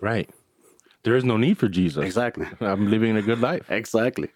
[0.00, 0.28] Right.
[1.04, 2.04] There is no need for Jesus.
[2.04, 2.46] Exactly.
[2.60, 3.70] I'm living a good life.
[3.70, 4.30] Exactly.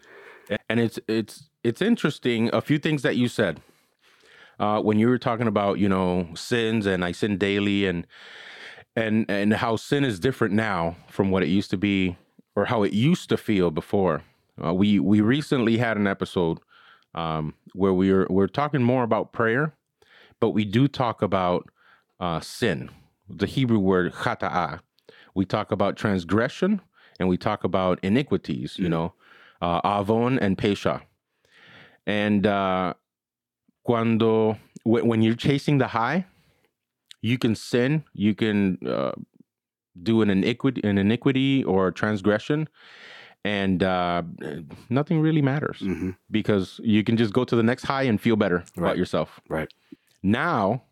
[0.69, 2.51] And it's it's it's interesting.
[2.53, 3.61] A few things that you said
[4.61, 8.07] uh, when you were talking about you know sins and I sin daily and
[8.95, 12.17] and and how sin is different now from what it used to be
[12.55, 14.23] or how it used to feel before.
[14.65, 16.59] Uh, we we recently had an episode
[17.15, 19.75] um, where we were we're talking more about prayer,
[20.41, 21.69] but we do talk about
[22.19, 22.91] uh, sin,
[23.29, 24.81] the Hebrew word chata'a.
[25.35, 26.81] We talk about transgression
[27.19, 28.79] and we talk about iniquities.
[28.79, 29.15] You know,
[29.61, 31.03] uh, avon and pesha.
[32.07, 32.95] And uh,
[33.85, 36.27] cuando when, when you're chasing the high,
[37.23, 39.13] you can sin, you can uh,
[40.03, 42.69] do an iniquity, an iniquity or a transgression,
[43.45, 44.23] and uh,
[44.91, 48.37] nothing really matters hmm because you can just go to the next high and feel
[48.37, 49.41] better about yourself.
[49.49, 49.69] Right.
[50.23, 50.83] Now,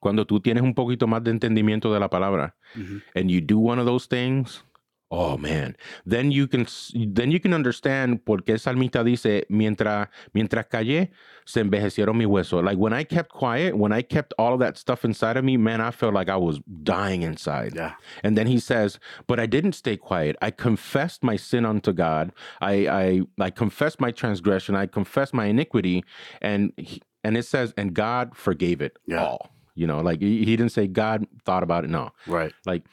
[0.00, 3.02] cuando tú tienes un poquito más de entendimiento de la palabra, Mhm.
[3.14, 4.62] and you do one of those things,
[5.10, 10.08] oh man, then you can then you can understand por qué el salmista dice, mientras
[10.34, 11.10] mientras callé,
[11.44, 12.64] se envejecieron mis huesos.
[12.64, 15.56] Like when I kept quiet, when I kept all of that stuff inside of me,
[15.56, 17.74] man, I felt like I was dying inside.
[17.76, 17.92] Yeah.
[18.24, 20.36] And then he says, "But I didn't stay quiet.
[20.42, 22.32] I confessed my sin unto God.
[22.60, 24.74] I I I confessed my transgression.
[24.74, 26.04] I confessed my iniquity."
[26.42, 29.22] And he, and it says, "And God forgave it Yeah.
[29.24, 31.90] all." You know, like he, he didn't say God thought about it.
[31.90, 32.52] No, Right.
[32.64, 32.84] like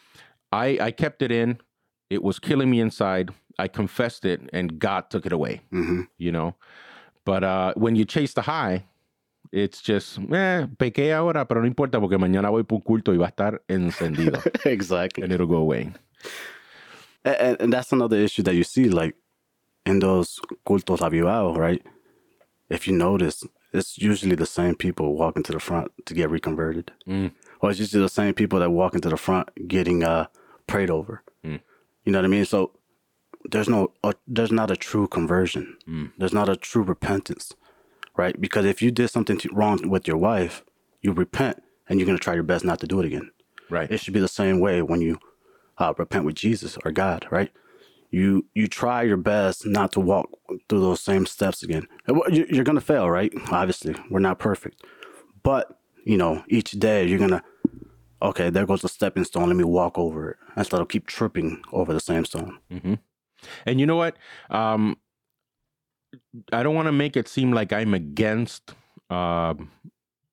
[0.51, 1.57] I I kept it in.
[2.13, 3.31] It was killing me inside.
[3.59, 5.61] I confessed it, and God took it away.
[5.71, 6.55] hmm You know,
[7.25, 8.85] but uh, when you chase the high.
[9.51, 13.17] It's just, eh, pequé ahora, pero no importa porque mañana voy por un culto y
[13.17, 15.21] va a estar encendido exactly.
[15.23, 15.91] and it'll go away.
[17.23, 19.15] And, and that's another issue that you see, like
[19.85, 21.83] in those cultos avivados, right?
[22.69, 26.89] If you notice, it's usually the same people walking to the front to get reconverted,
[27.07, 27.31] Mm.
[27.61, 30.25] or it's usually the same people that walk into the front getting uh,
[30.65, 31.21] prayed over.
[31.45, 31.59] Mm.
[32.05, 32.45] You know what I mean?
[32.45, 32.71] So
[33.49, 35.77] there's no, uh, there's not a true conversion.
[35.87, 36.11] Mm.
[36.17, 37.53] There's not a true repentance,
[38.17, 38.39] right?
[38.39, 40.63] Because if you did something to, wrong with your wife,
[41.01, 43.31] you repent and you're gonna try your best not to do it again.
[43.69, 43.89] Right.
[43.91, 45.19] It should be the same way when you
[45.77, 47.51] uh, repent with Jesus or God, right?
[48.11, 50.29] You you try your best not to walk
[50.69, 51.87] through those same steps again.
[52.07, 53.33] And what- you- You're gonna fail, right?
[53.51, 54.83] Obviously, we're not perfect,
[55.41, 57.43] but you know, each day you're gonna,
[58.23, 59.47] okay, there goes a stepping stone.
[59.47, 62.57] Let me walk over it instead of keep tripping over the same stone.
[63.65, 64.15] And you know what?
[64.49, 64.97] Um,
[66.51, 68.73] I don't want to make it seem like I'm against
[69.09, 69.69] um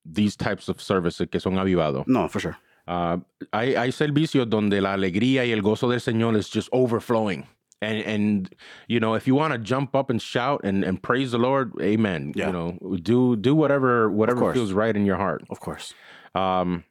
[0.03, 2.07] these types of services que son avivados.
[2.07, 2.57] No, for sure.
[2.87, 3.17] Uh,
[3.53, 7.47] hay, hay servicios donde la alegría y el gozo del Señor is just overflowing.
[7.83, 8.55] And, and
[8.87, 11.71] you know, if you want to jump up and shout and, and praise the Lord,
[11.81, 12.33] amen.
[12.35, 12.47] Yeah.
[12.47, 15.43] You know, do do whatever whatever feels right in your heart.
[15.49, 15.93] Of course.
[16.35, 16.83] Um,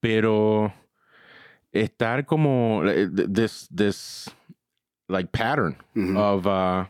[0.00, 0.72] pero
[1.74, 4.28] estar como eh, this this
[5.08, 6.16] like pattern Mhm.
[6.16, 6.86] of uh,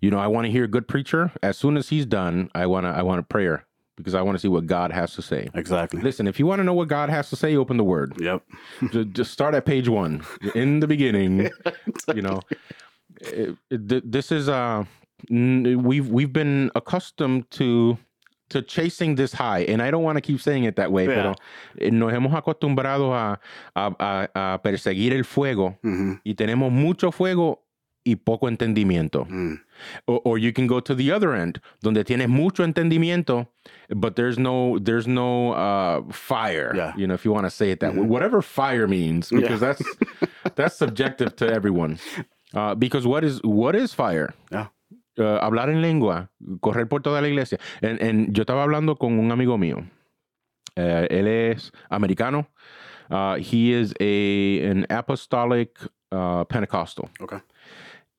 [0.00, 1.32] you know, I want to hear a good preacher.
[1.42, 3.64] As soon as he's done, I want to I want a prayer
[3.96, 5.48] because I want to see what God has to say.
[5.54, 6.00] Exactly.
[6.00, 8.14] Listen, if you want to know what God has to say, open the Word.
[8.20, 8.42] Yep.
[8.92, 10.22] just, just start at page one.
[10.54, 11.50] In the beginning,
[12.14, 12.40] you know,
[13.20, 14.84] it- it- this is uh,
[15.30, 17.98] we've we've been accustomed to
[18.50, 21.14] to chasing this high, and I don't want to keep saying it that way, Yeah.
[21.14, 21.34] pero
[21.80, 23.38] eh, nos hemos acostumbrado a,
[23.76, 27.60] a, a- a perseguir el fuego hmm y tenemos mucho fuego
[28.04, 29.26] y poco entendimiento.
[29.28, 29.60] Mm.
[30.06, 33.46] Or, or you can go to the other end, donde tienes mucho entendimiento,
[33.94, 36.72] but there's no there's no uh, fire.
[36.74, 36.92] Yeah.
[36.96, 39.74] You know, if you want to say it that way, whatever fire means, because Yeah.
[39.74, 39.82] that's
[40.56, 41.98] that's subjective to everyone.
[42.54, 44.32] Uh, because what is what is fire?
[44.50, 44.68] Yeah.
[45.18, 46.28] Uh, hablar en lengua,
[46.60, 47.58] correr por toda la iglesia.
[47.82, 49.84] En, en- yo estaba hablando con un amigo mío.
[50.76, 52.46] Eh, él es americano.
[53.10, 55.78] Uh, he is a an apostolic
[56.12, 57.38] uh, Pentecostal Okay.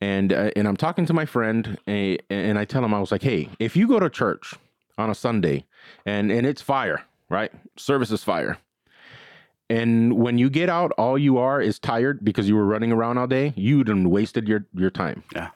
[0.02, 3.12] and uh, and I'm talking to my friend, and, and I tell him I was
[3.12, 4.56] like, hey, if you go to church
[4.98, 5.66] on a Sunday,
[6.06, 7.52] and and it's fire, right?
[7.78, 8.58] Service is fire,
[9.70, 13.18] and when you get out, all you are is tired because you were running around
[13.20, 13.54] all day.
[13.56, 15.24] You done wasted your your time.
[15.34, 15.50] Yeah.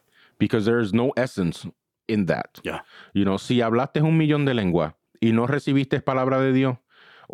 [0.43, 1.65] Because there is no essence
[2.09, 2.59] in that.
[2.63, 2.81] Yeah.
[3.13, 6.77] you know, si hablaste un millón de lengua y no recibiste palabra de Dios,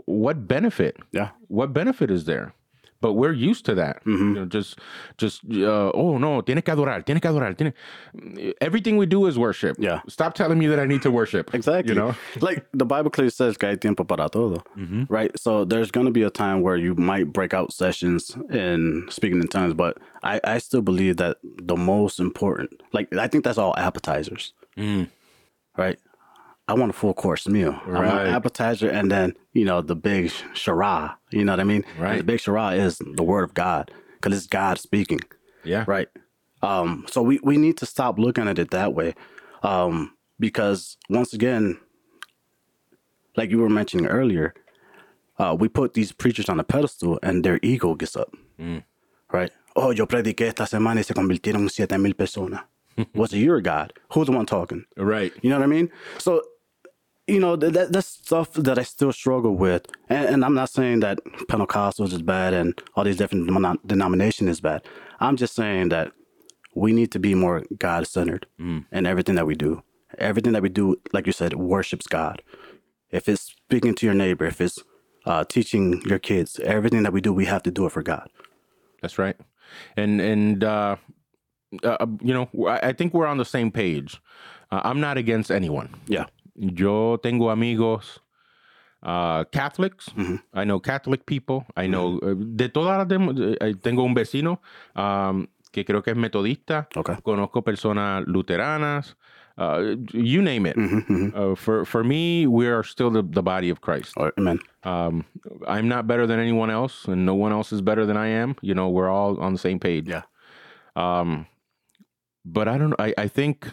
[0.06, 0.96] what benefit?
[1.12, 1.32] Yeah.
[1.48, 2.54] What benefit is there?
[3.02, 4.04] But we're used to that.
[4.04, 4.20] Mhm.
[4.20, 4.78] You know, just,
[5.18, 7.56] just, uh, oh no, tienes que adorar, tienes que adorar.
[7.58, 7.74] Tiene...
[8.60, 9.78] Everything we do is worship.
[9.80, 10.02] Yeah.
[10.08, 11.54] Stop telling me that I need to worship.
[11.60, 11.94] Exactly.
[11.94, 12.16] You know?
[12.42, 14.64] like the Bible clearly says que hay tiempo para todo,
[15.10, 15.32] right?
[15.40, 19.40] So there's going to be a time where you might break out sessions in speaking
[19.40, 23.58] in tongues, but I, I still believe that the most important, like, I think that's
[23.58, 25.10] all appetizers, Mm.
[25.78, 25.98] right?
[26.70, 27.74] I want a full course meal.
[27.86, 28.28] I want Right.
[28.28, 31.16] an appetizer and then, you know, the big shara.
[31.32, 31.84] You know what I mean?
[31.96, 32.18] And Right.
[32.20, 35.20] the big shara is the word of God because it's God speaking.
[35.64, 35.84] Yeah.
[35.88, 36.08] Right.
[36.62, 39.16] Um, so we, we need to stop looking at it that way.
[39.64, 41.78] Um, because once again,
[43.36, 44.54] like you were mentioning earlier,
[45.40, 48.34] uh, we put these preachers on a pedestal and their ego gets up.
[49.32, 49.52] Right?
[49.76, 52.62] Oh, yo prediqué esta semana y se convirtieron siete mil personas.
[53.16, 53.94] Was it your God?
[54.14, 54.86] Who's the one talking?
[54.98, 55.32] Right.
[55.42, 55.90] You know what I mean?
[56.18, 56.42] So,
[57.30, 59.88] you know, that, that that's stuff that I still struggle with.
[60.10, 64.50] And, and I'm not saying that Pentecostals is bad and all these different denom- denominations
[64.50, 64.84] is bad.
[65.20, 66.12] I'm just saying that
[66.76, 68.48] we need to be more God centered
[68.92, 69.84] in everything that we do.
[70.18, 72.42] Everything that we do, like you said, worships God.
[73.12, 74.80] If it's speaking to your neighbor, if it's
[75.26, 78.30] uh, teaching your kids, everything that we do, we have to do it for God.
[79.02, 79.38] That's right.
[79.98, 80.96] And and uh,
[81.84, 84.22] uh, you know, I I think we're on the same page.
[84.72, 85.90] Uh, I'm not against anyone.
[86.08, 86.26] Yeah.
[86.60, 88.20] Yo tengo amigos
[89.02, 90.10] uh, Catholics.
[90.54, 91.66] I know Catholic people.
[91.78, 94.60] I know uh, de todas las dem- eh, tengo un vecino
[94.96, 96.88] um, que creo que es metodista.
[96.96, 97.16] Okay.
[97.24, 99.16] Conozco personas luteranas.
[99.58, 100.76] Uh, you name it.
[100.78, 104.16] Mm-hmm, Uh, for for me, we are still the, the body of Christ.
[104.38, 104.60] Amen.
[104.84, 105.26] Um,
[105.68, 108.56] I'm not better than anyone else, and no one else is better than I am.
[108.62, 110.08] You know, we're all on the same page.
[110.08, 110.24] Yeah.
[110.96, 111.46] Um,
[112.46, 112.94] but I don't.
[113.00, 113.68] I, I think,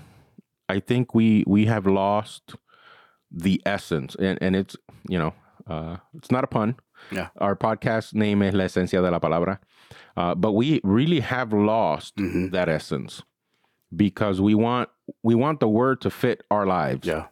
[0.68, 2.56] I think we we have lost
[3.30, 4.76] the essence, and and it's
[5.08, 5.34] you know,
[5.66, 6.76] uh, it's not a pun.
[7.10, 7.28] Yeah.
[7.38, 9.58] Our podcast name is La Esencia de la Palabra,
[10.16, 12.50] uh, but we really have lost Mhm.
[12.52, 13.22] that essence
[13.94, 14.88] because we want
[15.22, 17.26] we want the word to fit our lives, Yeah.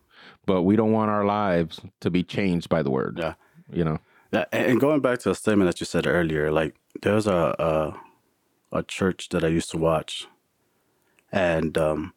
[0.47, 3.19] but we don't want our lives to be changed by the word.
[3.19, 3.35] Yeah.
[3.73, 3.99] You know.
[4.33, 7.55] Yeah, and and going back to a statement that you said earlier, like there's a
[7.59, 10.27] a, a church that I used to watch,
[11.33, 12.13] and um,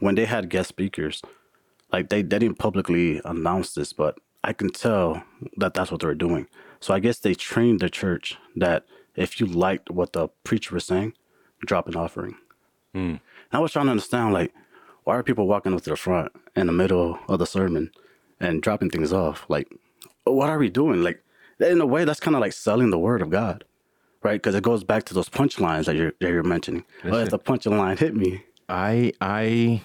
[0.00, 1.22] when they had guest speakers,
[1.92, 5.22] like they, they didn't publicly announce this, but I can tell
[5.56, 6.46] that that's what they were doing.
[6.80, 8.84] So I guess they trained the church that
[9.14, 11.14] if you liked what the preacher was saying,
[11.64, 12.36] drop an offering.
[12.94, 13.20] And
[13.52, 14.52] I was trying to understand, like,
[15.04, 17.90] why are people walking up to the front in the middle of the sermon
[18.40, 19.44] and dropping things off?
[19.48, 19.68] Like,
[20.24, 21.02] what are we doing?
[21.02, 21.22] Like,
[21.60, 23.64] in a way, that's kind of like selling the word of God,
[24.22, 24.34] right?
[24.40, 26.84] Because it goes back to those punchlines that you're that you're mentioning.
[27.04, 29.80] Oh, if the punchline hit me, I I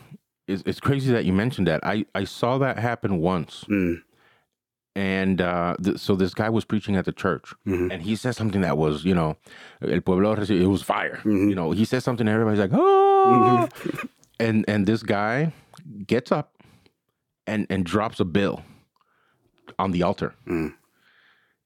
[0.51, 1.79] it's, it's crazy that you mentioned that.
[1.83, 4.01] I I saw that happen once, Mm.
[4.95, 7.91] and uh, th- so this guy was preaching at the church, Mhm.
[7.91, 9.37] and he said something that was you know,
[9.81, 11.19] el pueblo it was fire.
[11.23, 11.49] Mhm.
[11.49, 13.67] You know, he said something, and everybody's like, oh,
[14.39, 15.53] and and this guy
[16.07, 16.47] gets up
[17.47, 18.63] and and drops a bill
[19.79, 20.73] on the altar, Mm.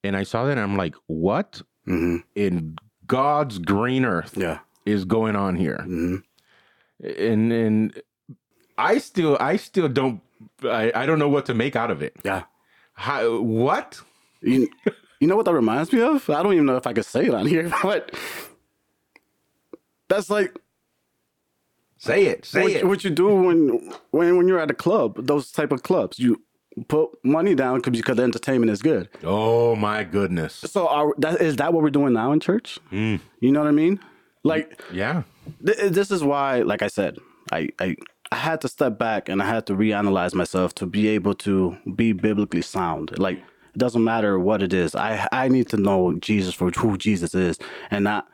[0.03, 2.75] and I saw that, and I'm like, what hmm in
[3.07, 5.81] God's green earth yeah, is going on here?
[5.83, 6.17] hmm
[7.03, 8.01] and and
[8.77, 10.21] I still I still don't
[10.63, 12.15] I, I don't know what to make out of it.
[12.23, 12.43] yeah.
[12.93, 14.01] How what?
[14.41, 14.69] You,
[15.19, 16.29] you know what that reminds me of?
[16.29, 18.13] I don't even know if I could say it on here, but
[20.07, 20.57] that's like
[21.97, 22.45] Say it.
[22.45, 22.87] Say what, it.
[22.87, 25.25] what you do when when when you're at a club.
[25.25, 26.41] Those type of clubs, you
[26.87, 29.09] put money down because because the entertainment is good.
[29.23, 30.53] Oh my goodness.
[30.53, 32.79] So are, that is that what we're doing now in church?
[32.91, 33.21] Mm.
[33.39, 33.99] You know what I mean?
[34.43, 35.23] Like Yeah.
[35.65, 37.17] th- this is why, like I said,
[37.51, 37.95] I, I
[38.31, 41.77] I had to step back and I had to reanalyze myself to be able to
[41.95, 43.17] be biblically sound.
[43.17, 44.95] Like it doesn't matter what it is.
[44.95, 47.59] I I need to know Jesus for who Jesus is
[47.91, 48.27] and not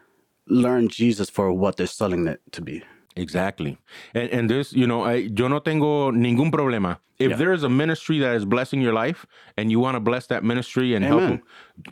[0.47, 2.83] learn Jesus for what they're selling it to be.
[3.15, 3.77] Exactly.
[4.13, 6.97] And and this, you know, I yo no tengo ningún problema.
[7.19, 7.37] If Yeah.
[7.37, 9.27] there is a ministry that is blessing your life
[9.57, 11.41] and you want to bless that ministry and help them,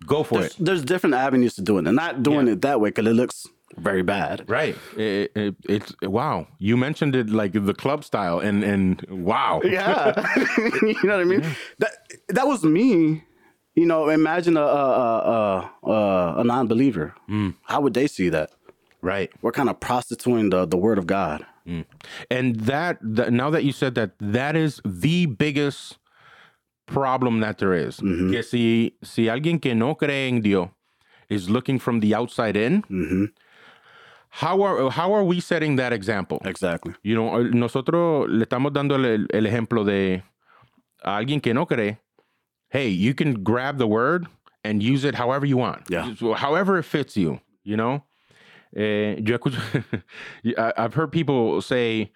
[0.07, 0.65] go for There's, it.
[0.65, 1.89] there's different avenues to doing it.
[1.89, 3.45] And not doing it that way because it looks
[3.77, 4.49] very bad.
[4.49, 4.75] Right.
[4.97, 6.47] It, it, it's wow.
[6.57, 9.61] You mentioned it like the club style and and wow.
[9.69, 10.13] Yeah,
[10.81, 11.43] you know what I mean.
[11.79, 11.91] That
[12.29, 13.23] that was me.
[13.75, 17.15] You know, imagine a a a, a, a non-believer.
[17.29, 17.55] Mm.
[17.63, 18.51] How would they see that?
[19.01, 19.31] Right.
[19.41, 21.45] We're kind of prostituting the the word of God.
[21.67, 21.85] Mm.
[22.31, 25.97] And that, that now that you said that, that is the biggest
[26.87, 27.97] problem that there is.
[27.97, 28.31] Mm-hmm.
[28.31, 30.69] Que si, si alguien que no cree en Dios
[31.29, 33.25] is looking from the outside in, hmm
[34.29, 36.39] how are how are we setting that example?
[36.45, 36.93] Exactly.
[37.03, 40.23] You know, nosotros le estamos dando el, el ejemplo de
[41.03, 41.97] a alguien que no cree.
[42.69, 44.27] Hey, you can grab the word
[44.63, 45.89] and use it however you want.
[45.89, 46.13] Yeah.
[46.35, 47.39] However it fits you.
[47.63, 48.03] You know.
[48.75, 50.03] Eh, yo escucho,
[50.77, 52.11] I've heard people say,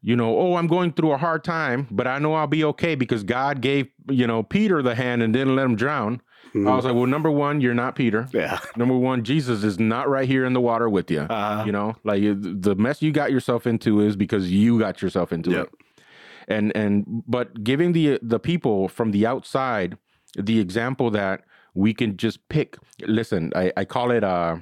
[0.00, 2.94] you know, oh, I'm going through a hard time, but I know I'll be okay
[2.94, 6.22] because God gave, you know, Peter the hand and didn't let him drown.
[6.54, 8.28] I was like, well, number one, you're not Peter.
[8.32, 8.58] Yeah.
[8.76, 11.20] Number one, Jesus is not right here in the water with you.
[11.20, 11.64] Uh-huh.
[11.66, 15.50] You know, like the mess you got yourself into is because you got yourself into
[15.50, 15.66] Yep.
[15.66, 16.04] it.
[16.48, 19.98] and and but giving the the people from the outside
[20.36, 21.42] the example that
[21.74, 22.76] we can just pick.
[23.06, 24.56] Listen, I, I call it uh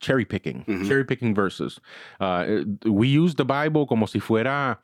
[0.00, 1.78] cherry picking, cherry picking verses.
[2.20, 4.78] Uh, we use the Bible como si fuera,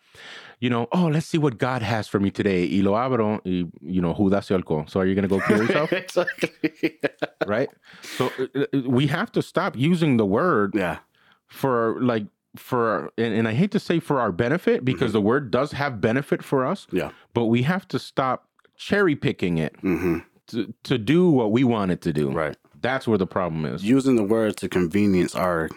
[0.59, 2.66] you know, oh, let's see what God has for me today.
[2.68, 4.88] Y lo abro, y, you know, Judas se ahorcó.
[4.88, 5.92] So are you going to go kill yourself?
[5.92, 6.98] exactly.
[7.46, 7.68] right?
[8.02, 10.98] So uh, uh, we have to stop using the word yeah.
[11.46, 12.26] for like,
[12.57, 16.00] for, and, and I hate to say for our benefit because the word does have
[16.00, 17.11] benefit for us, Yeah.
[17.34, 21.90] but we have to stop cherry picking it hmm to, to do what we want
[21.90, 22.30] it to do.
[22.30, 22.57] Right.
[22.80, 23.82] That's where the problem is.
[23.82, 25.68] Using the word to convenience our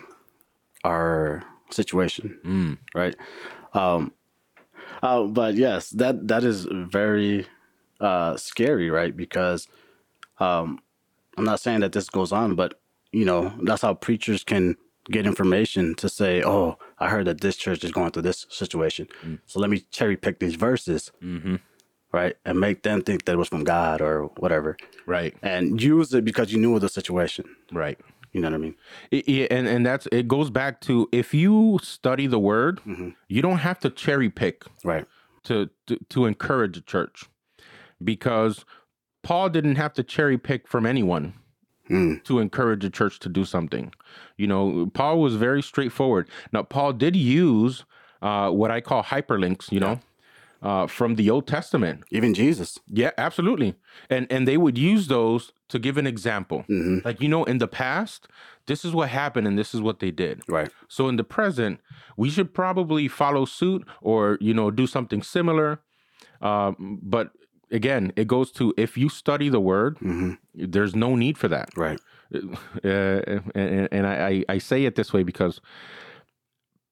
[0.84, 2.77] our situation.
[2.93, 3.15] Right.
[3.73, 4.13] Um
[5.01, 7.45] uh, but yes, that that is very
[7.99, 9.15] uh scary, right?
[9.15, 9.67] Because
[10.39, 10.79] um
[11.37, 12.79] I'm not saying that this goes on, but
[13.11, 14.75] you know, that's how preachers can
[15.09, 19.07] get information to say, "Oh, I heard that this church is going through this situation,
[19.45, 21.55] so let me cherry pick these verses, hmm
[22.11, 25.33] right, and make them think that it was from God or whatever, Right.
[25.41, 27.97] and use it because you knew of the situation." Right.
[28.32, 29.47] You know what I mean?
[29.51, 32.80] And and that's it goes back to if you study the word,
[33.27, 35.05] you don't have to cherry pick Right.
[35.43, 37.25] to, to to encourage a church
[38.03, 38.65] because
[39.23, 41.34] Paul didn't have to cherry pick from anyone
[41.89, 42.23] Mm.
[42.25, 43.91] to encourage a church to do something.
[44.38, 46.30] You know, Paul was very straightforward.
[46.53, 47.84] Now, Paul did use
[48.21, 49.71] uh, what I call hyperlinks.
[49.71, 49.99] You know.
[50.62, 52.78] Uh, from the Old Testament, Even Jesus.
[52.88, 53.76] yeah, absolutely,
[54.10, 56.64] and and they would use those to give an example.
[56.68, 58.28] hmm Like you know, in the past,
[58.66, 60.41] this is what happened, and this is what they did.
[60.49, 60.70] Right.
[60.89, 61.80] So in the present,
[62.18, 65.80] we should probably follow suit or you know do something similar.
[66.41, 67.32] Um, but
[67.72, 71.70] again, it goes to if you study the word, hmm there's no need for that.
[71.78, 71.99] Right.
[72.84, 75.62] Uh, and and I, I I say it this way because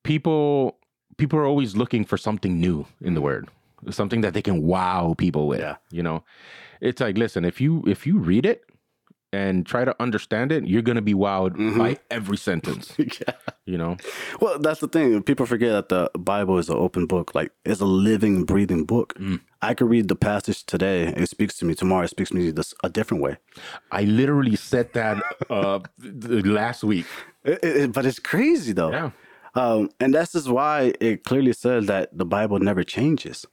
[0.04, 0.78] people
[1.18, 3.50] people are always looking for something new in the word,
[3.90, 5.60] something that they can wow people with.
[5.60, 5.76] Yeah.
[5.92, 6.24] You know,
[6.82, 8.64] it's like listen, if you if you read it
[9.34, 11.78] and try to understand it, you're gonna be wowed Mhm.
[11.78, 12.94] by every sentence.
[12.98, 13.34] yeah.
[13.66, 13.98] You know.
[14.40, 15.22] Well, that's the thing.
[15.24, 17.36] People forget that the Bible is an open book.
[17.36, 19.14] Like it's a living, breathing book.
[19.20, 19.42] Mm.
[19.62, 21.08] I could read the passage today.
[21.18, 21.76] It speaks to me.
[21.76, 23.36] Tomorrow, it speaks to me this, a different way.
[23.92, 27.06] I literally said that uh last week.
[27.44, 28.92] It- it- but it's crazy though.
[28.92, 29.12] Yeah.
[29.56, 33.46] Um, and that's just why it clearly says that the Bible never changes.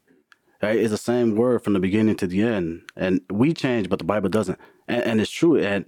[0.64, 0.78] Right?
[0.78, 2.82] It's the same word from the beginning to the end.
[2.96, 4.58] And we change, but the Bible doesn't.
[4.88, 5.58] And, and it's true.
[5.58, 5.84] And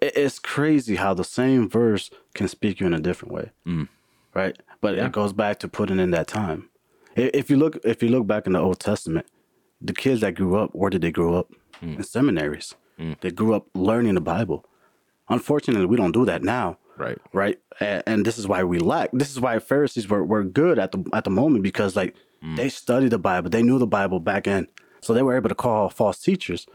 [0.00, 3.50] it's crazy how the same verse can speak you in a different way.
[3.66, 3.88] Mm.
[4.34, 4.56] Right?
[4.80, 5.06] But Yeah.
[5.06, 6.68] it goes back to putting in that time.
[7.14, 9.26] If you look if you look back in the Old Testament,
[9.80, 11.52] the kids that grew up, where did they grow up?
[11.82, 12.74] In seminaries.
[13.20, 14.64] They grew up learning the Bible.
[15.28, 17.18] Unfortunately, we don't do that now Right.
[17.32, 17.58] right?
[17.80, 19.10] And, and this is why we lack.
[19.12, 22.14] This is why Pharisees were, were good at the at the moment because like
[22.56, 24.66] they studied the Bible, they knew the Bible back in,
[25.00, 26.66] so they were able to call false teachers.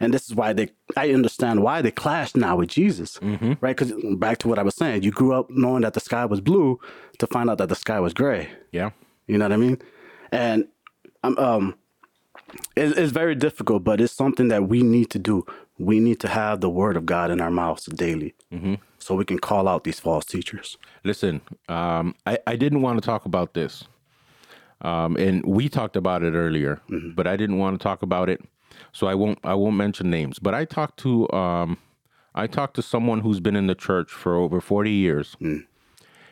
[0.00, 0.68] And this is why they.
[0.96, 3.20] I understand why they clashed now with Jesus,
[3.60, 3.76] right?
[3.76, 6.40] Because back to what I was saying, you grew up knowing that the sky was
[6.40, 6.80] blue,
[7.18, 8.48] to find out that the sky was gray.
[8.72, 8.90] Yeah.
[9.28, 9.78] You know what I mean?
[10.32, 10.66] And
[11.22, 11.74] um, um
[12.76, 15.46] it, it's very difficult, but it's something that we need to do.
[15.78, 18.34] We need to have the Word of God in our mouths daily,
[18.98, 20.76] so we can call out these false teachers.
[21.04, 23.84] Listen, um, I, I didn't want to talk about this.
[24.82, 26.80] Um, and we talked about it earlier,
[27.14, 28.40] but I didn't want to talk about it.
[28.92, 30.38] So I won't I won't mention names.
[30.38, 31.78] But I talked to um,
[32.34, 35.36] I talked to someone who's been in the church for over 40 years.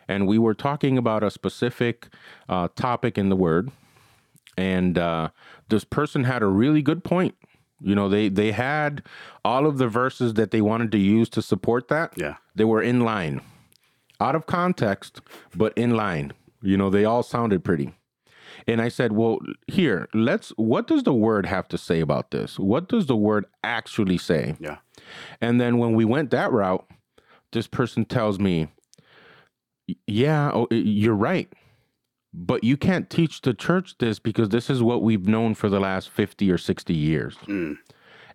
[0.08, 2.08] And we were talking about a specific
[2.48, 3.70] uh, topic in the word.
[4.56, 5.28] And uh,
[5.68, 7.36] this person had a really good point.
[7.80, 9.02] You know, they they had
[9.44, 12.12] all of the verses that they wanted to use to support that.
[12.16, 12.36] Yeah.
[12.54, 13.40] They were in line
[14.20, 15.20] out of context,
[15.54, 16.32] but in line.
[16.62, 17.94] You know, they all sounded pretty.
[18.66, 22.58] And I said, well, here, let's, what does the word have to say about this?
[22.58, 24.56] What does the word actually say?
[24.60, 24.78] Yeah.
[25.40, 26.86] And then when we went that route,
[27.52, 28.68] this person tells me,
[30.06, 31.52] yeah, oh, you're right.
[32.32, 35.80] But you can't teach the church this because this is what we've known for the
[35.80, 37.36] last 50 or 60 years.
[37.46, 37.78] Mm.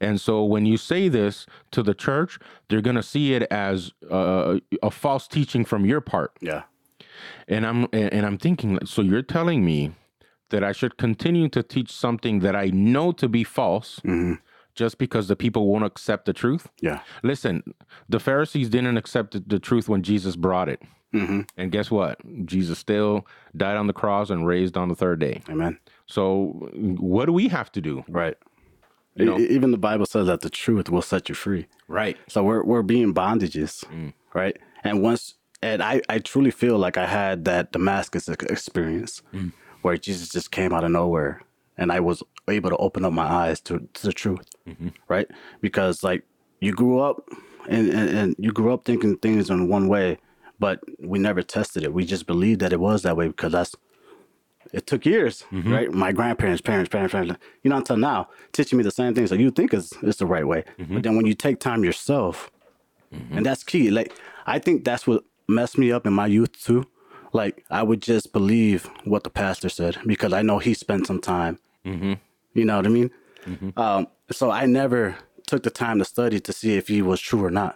[0.02, 2.38] And so when you say this to the church,
[2.70, 6.34] they're going to see it as uh, a false teaching from your part.
[6.42, 6.64] Yeah.
[7.48, 9.94] And I'm and and I'm thinking, so you're telling me
[10.50, 14.34] that I should continue to teach something that I know to be false hmm
[14.76, 16.68] just because the people won't accept the truth?
[16.82, 17.00] Yeah.
[17.24, 17.64] Listen,
[18.10, 20.82] the Pharisees didn't accept the- truth when Jesus brought it.
[21.14, 22.20] hmm And guess what?
[22.46, 23.26] Jesus still
[23.56, 25.42] died on the cross and raised on the third day.
[25.50, 25.80] Amen.
[26.08, 26.70] So
[27.00, 28.04] what do we have to do?
[28.10, 28.36] Right.
[29.16, 31.68] You know- even the Bible says that the truth will set you free.
[31.88, 32.18] Right.
[32.28, 34.12] So we're we're being bondages, Mm.
[34.34, 34.58] right?
[34.84, 39.54] And once, and I I truly feel like I had that Damascus experience, Mm.
[39.86, 41.42] Where Jesus just came out of nowhere,
[41.78, 44.88] and I was able to open up my eyes to, to the truth, mm-hmm.
[45.08, 45.28] right?
[45.62, 46.24] Because like
[46.60, 47.30] you grew up
[47.70, 50.18] and, and and you grew up thinking things in one way,
[50.58, 51.94] but we never tested it.
[51.94, 53.76] We just believed that it was that way because that's
[54.74, 55.72] it took years, mm-hmm.
[55.72, 55.92] right?
[55.92, 59.40] My grandparents, parents, parents, parents, you know, until now, teaching me the same things that
[59.40, 60.64] you think is, is the right way.
[60.80, 60.96] Mm-hmm.
[60.96, 62.50] But then when you take time yourself,
[63.12, 63.92] and that's key.
[63.92, 64.14] Like
[64.46, 66.86] I think that's what messed me up in my youth too.
[67.36, 71.20] Like I would just believe what the pastor said because I know he spent some
[71.20, 71.60] time.
[71.84, 73.12] You know what I mean?
[73.78, 75.18] Um, so I never
[75.48, 77.74] took the time to study to see if he was true or not.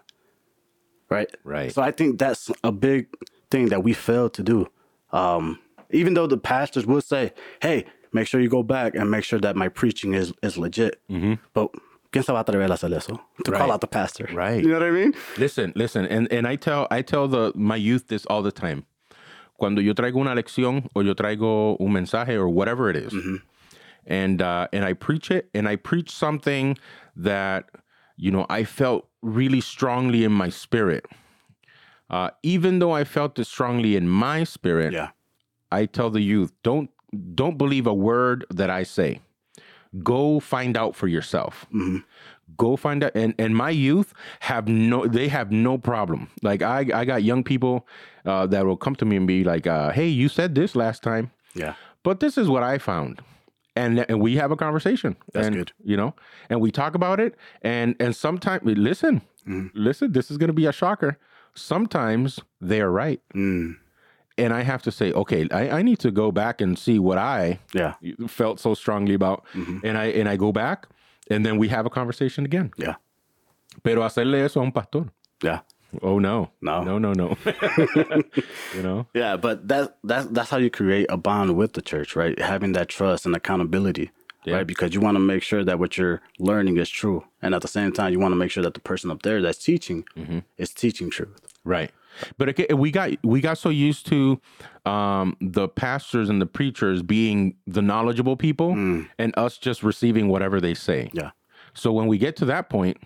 [1.09, 1.29] Right.
[1.43, 1.71] Right.
[1.71, 3.07] So I think that's a big
[3.51, 4.67] thing that we failed to do.
[5.11, 5.59] Um,
[5.91, 9.39] even though the pastors would say, "Hey, make sure you go back and make sure
[9.39, 11.01] that my preaching is is legit,"
[11.53, 11.67] but
[12.11, 13.13] ¿quién se va a atrever a hacer eso?
[13.13, 13.51] To Mm-hmm.
[13.51, 13.59] Right.
[13.59, 14.63] call out the pastor, Right.
[14.63, 15.13] You know what I mean?
[15.37, 18.85] Listen, listen, and, and I tell I tell the my youth this all the time.
[19.59, 23.13] Cuando yo traigo una lección o yo traigo un mensaje or whatever it is,
[24.07, 26.77] and uh, and I preach it, and I preach something
[27.17, 27.65] that
[28.17, 31.05] you know I felt really strongly in my spirit.
[32.09, 35.09] Uh, even though I felt it strongly in my spirit, Yeah.
[35.71, 36.89] I tell the youth don't
[37.35, 39.19] don't believe a word that I say.
[40.03, 41.65] Go find out for yourself.
[42.57, 43.11] Go find out.
[43.15, 46.29] And and my youth have no they have no problem.
[46.41, 47.87] Like I I got young people
[48.25, 51.03] uh, that will come to me and be like, uh, "Hey, you said this last
[51.03, 51.73] time, Yeah.
[52.03, 53.21] but this is what I found."
[53.75, 55.15] And, and we have a conversation.
[55.31, 55.71] That's and, good.
[55.85, 56.13] You know,
[56.49, 57.35] and we talk about it.
[57.61, 59.21] And and sometimes listen,
[59.73, 60.11] listen.
[60.11, 61.17] This is going to be a shocker.
[61.55, 63.75] Sometimes they are right Mm.
[64.37, 67.17] and I have to say, okay, I, I need to go back and see what
[67.17, 67.93] I Yeah.
[68.27, 69.43] felt so strongly about,
[69.83, 70.87] and I and I go back,
[71.29, 72.71] and then we have a conversation again.
[72.77, 72.95] Yeah.
[73.83, 75.05] Pero hacerle eso a un pastor,
[75.43, 75.59] Yeah.
[76.01, 76.83] oh no, No.
[76.83, 77.37] no, no, no,
[78.75, 82.15] you know, Yeah, but that that's that's how you create a bond with the church,
[82.15, 82.37] right?
[82.39, 84.11] Having that trust and accountability,
[84.45, 84.55] Yeah.
[84.57, 84.67] right?
[84.67, 87.67] Because you want to make sure that what you're learning is true, and at the
[87.67, 90.39] same time, you want to make sure that the person up there that's teaching mm-hmm.
[90.57, 91.39] is teaching truth.
[91.63, 91.91] right?
[92.37, 94.39] But again, we got we got so used to
[94.85, 98.71] um, the pastors and the preachers being the knowledgeable people,
[99.17, 101.09] and us just receiving whatever they say.
[101.13, 101.31] Yeah,
[101.73, 102.97] So when we get to that point,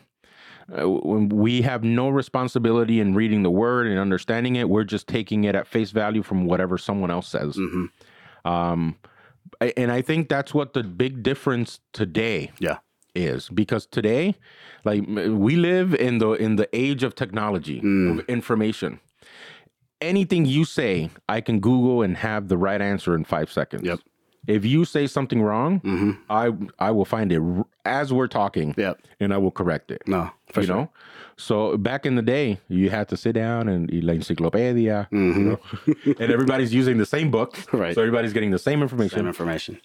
[0.71, 5.07] uh, when we have no responsibility in reading the word and understanding it, we're just
[5.07, 7.57] taking it at face value from whatever someone else says.
[8.45, 8.97] Um,
[9.77, 12.77] and I think that's what the big difference today yeah,
[13.15, 14.35] is because today,
[14.83, 18.99] like we live in the in the age of technology of information.
[20.01, 23.83] Anything you say, I can Google and have the right answer in five seconds.
[23.85, 23.99] Yep.
[24.45, 28.99] If you say something wrong, I I will find it r- as we're talking, Yep.
[29.21, 30.01] and I will correct it.
[30.05, 30.75] no, for you sure.
[30.75, 30.89] know,
[31.37, 35.19] so back in the day, you had to sit down and y la enciclopedia, you
[35.19, 35.59] know,
[36.19, 37.77] and everybody's using the same book, Mm-hmm.
[37.77, 37.95] Right.
[37.95, 39.17] So everybody's getting the same information.
[39.19, 39.79] Same information.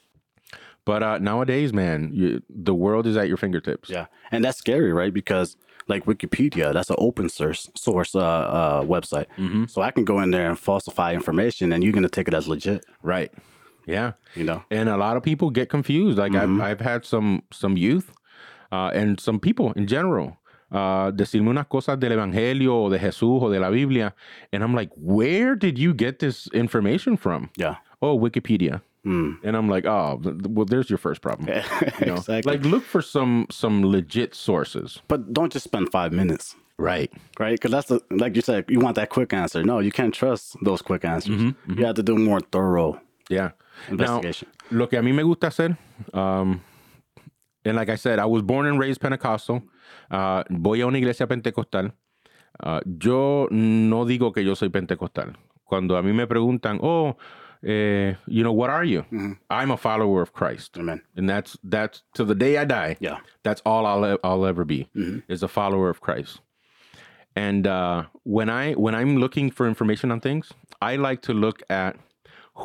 [0.85, 3.89] But uh, nowadays, man, you, the world is at your fingertips.
[3.91, 5.15] Yeah, and that's scary, right?
[5.15, 5.57] Because
[5.89, 9.27] like Wikipedia, that's an open source source uh, uh, website,
[9.69, 12.47] so I can go in there and falsify information, and you're gonna take it as
[12.47, 12.85] legit.
[13.03, 13.33] Right.
[13.87, 14.13] Yeah.
[14.35, 14.63] You know?
[14.71, 16.19] And a lot of people get confused.
[16.19, 18.13] Like I've, I've had some some youth
[18.71, 20.37] uh, and some people in general
[20.71, 24.13] uh, decirme unas cosas del Evangelio o de Jesús o de la Biblia.
[24.53, 27.49] And I'm like, where did you get this information from?
[27.57, 27.77] Yeah.
[28.03, 28.83] Oh, Wikipedia.
[29.05, 30.21] And I'm like, oh,
[30.51, 31.49] well, there's your first problem.
[32.01, 32.17] You know?
[32.17, 32.53] exactly.
[32.53, 35.01] Like, look for some some legit sources.
[35.09, 36.57] but don't just spend five minutes.
[36.79, 37.11] Right.
[37.41, 37.53] right?
[37.59, 39.63] Because that's the like you said, you want that quick answer.
[39.65, 41.55] No, you can't trust those quick answers.
[41.67, 43.51] You have to do more thorough Yeah.
[43.89, 44.49] investigation.
[44.71, 45.77] Now, lo que a mí me gusta hacer,
[46.13, 46.61] um,
[47.65, 49.63] and like I said, I was born and raised Pentecostal.
[50.11, 51.93] Uh, voy a una iglesia pentecostal.
[52.61, 55.33] Uh, yo no digo que yo soy pentecostal.
[55.65, 57.17] Cuando a mí me preguntan, oh,
[57.65, 59.05] eh, you know, what are you?
[59.51, 60.77] I'm a follower of Christ.
[60.79, 61.03] Amen.
[61.17, 62.97] And that's that's to the day I die.
[63.01, 63.19] Yeah.
[63.43, 64.89] That's all I'll I'll ever be
[65.29, 66.41] is a follower of Christ.
[67.37, 70.53] And uh, when I when I'm looking for information on things,
[70.83, 71.97] I like to look at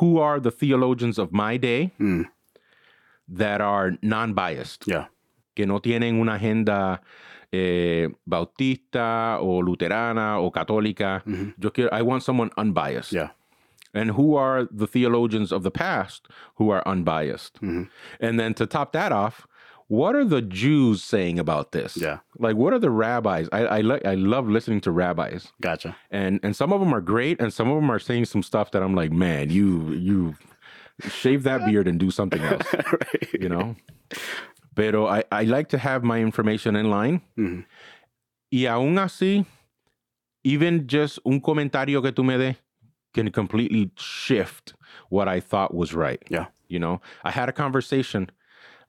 [0.00, 1.92] who are the theologians of my day
[3.28, 5.06] that are non-biased, Yeah.
[5.56, 7.00] que no tienen una agenda
[7.52, 11.22] eh, bautista o luterana o católica.
[11.58, 13.12] Yo quiero, I want someone unbiased.
[13.12, 13.28] Yeah.
[13.94, 16.26] And who are the theologians of the past
[16.56, 17.54] who are unbiased?
[17.56, 17.84] Mm-hmm.
[18.20, 19.46] And then to top that off,
[19.88, 21.96] what are the Jews saying about this?
[21.96, 22.18] Yeah.
[22.38, 23.48] Like, what are the rabbis?
[23.52, 25.96] I I, like I love listening to rabbis, Gotcha.
[26.10, 28.70] and and some of them are great, and some of them are saying some stuff
[28.72, 30.34] that I'm like, man, you you
[31.08, 33.28] shave that beard and do something else, right.
[33.38, 33.76] you know.
[34.74, 37.20] Pero I, I like to have my information in line.
[37.38, 37.60] Mm-hmm.
[38.50, 39.46] Y aún así,
[40.44, 42.56] even just un comentario que tú me des,
[43.14, 44.74] can completely shift
[45.08, 46.22] what I thought was right.
[46.28, 46.46] Yeah.
[46.68, 48.30] You know, I had a conversation.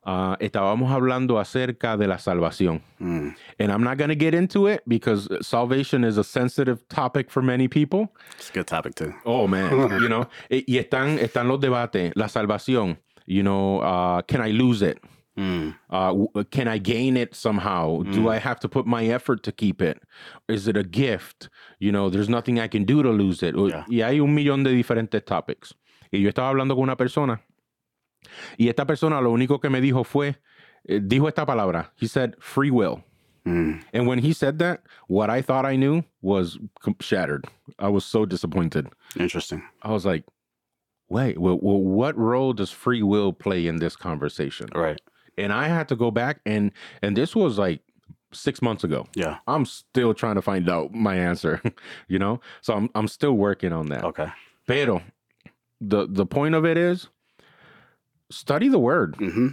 [0.03, 2.81] Uh, estábamos hablando acerca de la salvación.
[2.99, 7.41] And I'm not going to get into it because salvation is a sensitive topic for
[7.41, 8.13] many people.
[8.37, 9.13] It's a good topic too.
[9.25, 9.71] Oh, man.
[10.01, 12.13] you know, y y están, están los debates.
[12.15, 12.97] La salvación.
[13.25, 14.99] You know, uh, can I lose it?
[15.37, 18.03] Uh, can I gain it somehow?
[18.03, 20.01] Do I have to put my effort to keep it?
[20.47, 21.49] Is it a gift?
[21.79, 23.55] You know, there's nothing I can do to lose it.
[23.55, 23.85] Yeah.
[23.89, 25.73] Y hay un millón de diferentes topics.
[26.11, 27.41] Y yo estaba hablando con una persona
[28.57, 30.37] y esta persona lo único que me dijo fue,
[30.85, 31.91] eh, dijo esta palabra.
[31.95, 33.03] He said, free will.
[33.47, 36.57] And when he said that, what I thought I knew was
[36.99, 37.45] shattered.
[37.77, 38.87] I was so disappointed.
[39.19, 39.61] Interesting.
[39.83, 40.23] I was like,
[41.09, 44.69] wait, well, well, what role does free will play in this conversation?
[44.73, 44.99] Right.
[45.37, 46.71] And I had to go back and
[47.01, 47.81] and this was like
[48.33, 49.07] six months ago.
[49.15, 49.37] Yeah.
[49.47, 51.61] I'm still trying to find out my answer,
[52.07, 52.39] you know.
[52.61, 54.03] So I'm I'm still working on that.
[54.03, 54.27] Okay.
[54.67, 55.01] Pero
[55.81, 57.09] the the point of it is
[58.29, 59.17] study the word.
[59.17, 59.47] Mm hmm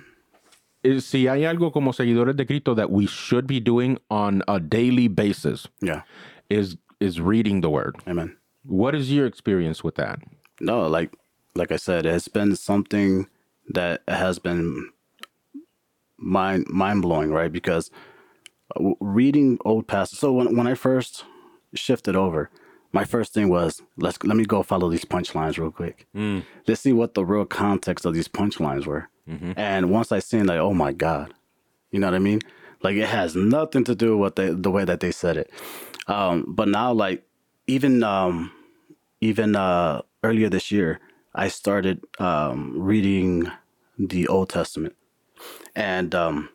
[0.85, 4.59] Is si hay algo como seguidores de Cristo that we should be doing on a
[4.59, 6.03] daily basis Yeah.
[6.51, 7.95] is is reading the word.
[8.09, 8.37] Amen.
[8.65, 10.19] What is your experience with that?
[10.61, 11.15] No, like
[11.55, 13.29] like I said, it's been something
[13.75, 14.91] that has been
[16.23, 17.53] mind mind blowing, right?
[17.53, 17.91] Because
[18.77, 20.21] uh, reading old passages.
[20.21, 21.25] So when when I first
[21.75, 22.51] shifted over,
[22.93, 26.07] my first thing was let's let me go follow these punchlines real quick.
[26.67, 29.09] Let's see what the real context of these punchlines were.
[29.57, 31.33] And once I seen like, oh my god,
[31.91, 32.41] you know what I mean?
[32.83, 35.51] Like it has nothing to do with the the way that they said it.
[36.09, 37.25] Um, but now like
[37.67, 38.51] even um
[39.21, 40.99] even uh earlier this year
[41.35, 43.51] I started um reading
[43.99, 44.97] the Old Testament.
[45.75, 46.49] And um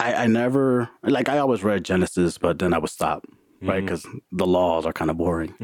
[0.00, 3.24] I I never like I always read Genesis, but then I would stop,
[3.62, 3.80] right?
[3.84, 5.54] Because the laws are kind of boring.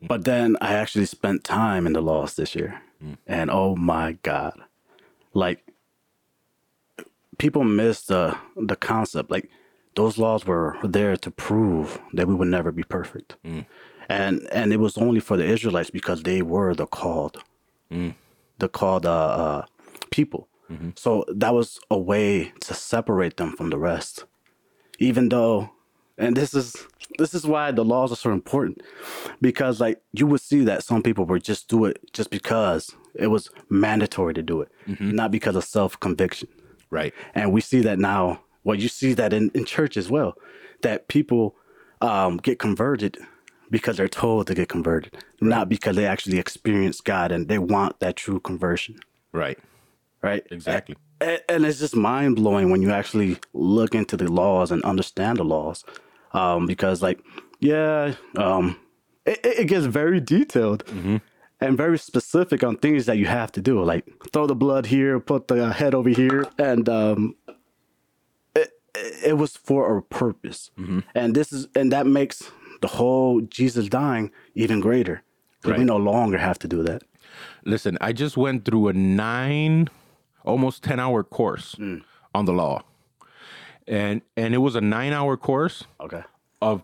[0.02, 2.82] but then I actually spent time in the laws this year.
[3.26, 4.54] And oh my God.
[5.34, 5.64] Like
[7.38, 9.30] people miss the the concept.
[9.30, 9.48] Like
[9.96, 13.36] those laws were there to prove that we would never be perfect.
[14.08, 17.42] And and it was only for the Israelites because they were the called
[18.58, 19.64] the called uh, uh,
[20.12, 20.48] people.
[20.94, 24.24] So that was a way to separate them from the rest.
[24.98, 25.70] Even though,
[26.16, 26.86] and this is
[27.18, 28.80] this is why the laws are so important,
[29.40, 33.26] because like you would see that some people would just do it just because it
[33.26, 36.48] was mandatory to do it, not because of self conviction.
[36.90, 37.12] Right.
[37.34, 38.40] And we see that now.
[38.64, 40.38] Well, you see that in, in church as well,
[40.82, 41.56] that people
[42.00, 43.18] um, get converted
[43.70, 47.98] because they're told to get converted, not because they actually experience God and they want
[48.00, 49.00] that true conversion,
[49.32, 49.58] Right.
[50.22, 50.46] Right?
[50.50, 50.96] Exactly.
[51.20, 55.38] And, and it's just mind blowing when you actually look into the laws and understand
[55.38, 55.84] the laws,
[56.32, 57.20] um, because like,
[57.60, 58.76] yeah, um,
[59.26, 60.84] it, it gets very detailed.
[61.60, 65.20] And very specific on things that you have to do, like throw the blood here,
[65.20, 67.36] put the head over here, and um,
[68.56, 68.70] it,
[69.24, 70.70] it was for a purpose.
[71.14, 72.50] And this is and that makes
[72.80, 75.22] the whole Jesus dying even greater.
[75.62, 77.04] 'Cause We no longer have to do that.
[77.64, 79.88] Listen, I just went through a nine,
[80.44, 81.76] almost 10 hour course
[82.34, 82.82] on the law.
[83.88, 86.22] And and it was a nine hour course Okay.
[86.60, 86.82] of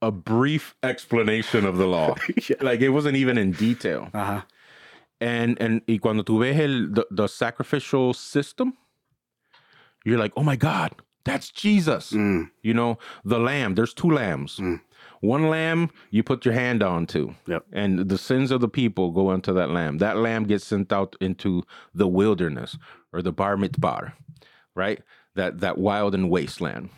[0.00, 2.14] a brief explanation of the law.
[2.48, 2.56] Yeah.
[2.60, 4.08] Like it wasn't even in detail.
[4.14, 4.40] Uh huh.
[5.20, 8.74] And and y cuando tú ves el the, the sacrificial system,
[10.04, 10.90] you're like, oh my God,
[11.24, 12.12] that's Jesus.
[12.12, 12.50] Mm.
[12.62, 14.58] You know, the lamb, there's two lambs.
[15.22, 17.34] One lamb you put your hand onto.
[17.46, 17.66] Yep.
[17.72, 19.98] And the sins of the people go into that lamb.
[19.98, 21.62] That lamb gets sent out into
[21.94, 22.76] the wilderness
[23.12, 24.14] or the bar mitzvah,
[24.74, 25.00] right?
[25.36, 26.90] That that wild and wasteland.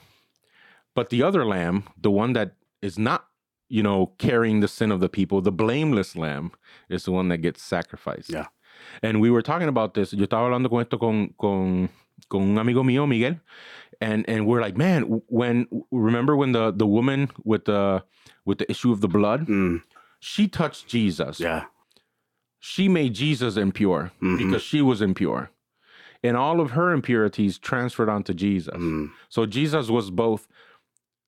[0.94, 3.26] But the other lamb, the one that is not,
[3.68, 6.52] you know, carrying the sin of the people, the blameless lamb,
[6.88, 8.30] is the one that gets sacrificed.
[8.30, 8.46] Yeah.
[9.02, 10.14] And we were talking about this.
[10.14, 11.90] Yo estaba hablando con esto con, con,
[12.30, 13.40] con un amigo mío, Miguel.
[14.00, 18.04] And and we're like, man, when remember when the the woman with the
[18.44, 19.82] with the issue of the blood, Mm.
[20.20, 21.40] she touched Jesus.
[21.40, 21.64] Yeah.
[22.60, 24.38] She made Jesus impure Mhm.
[24.38, 25.50] because she was impure.
[26.22, 28.74] And all of her impurities transferred onto Jesus.
[28.74, 29.10] Mm.
[29.28, 30.48] So Jesus was both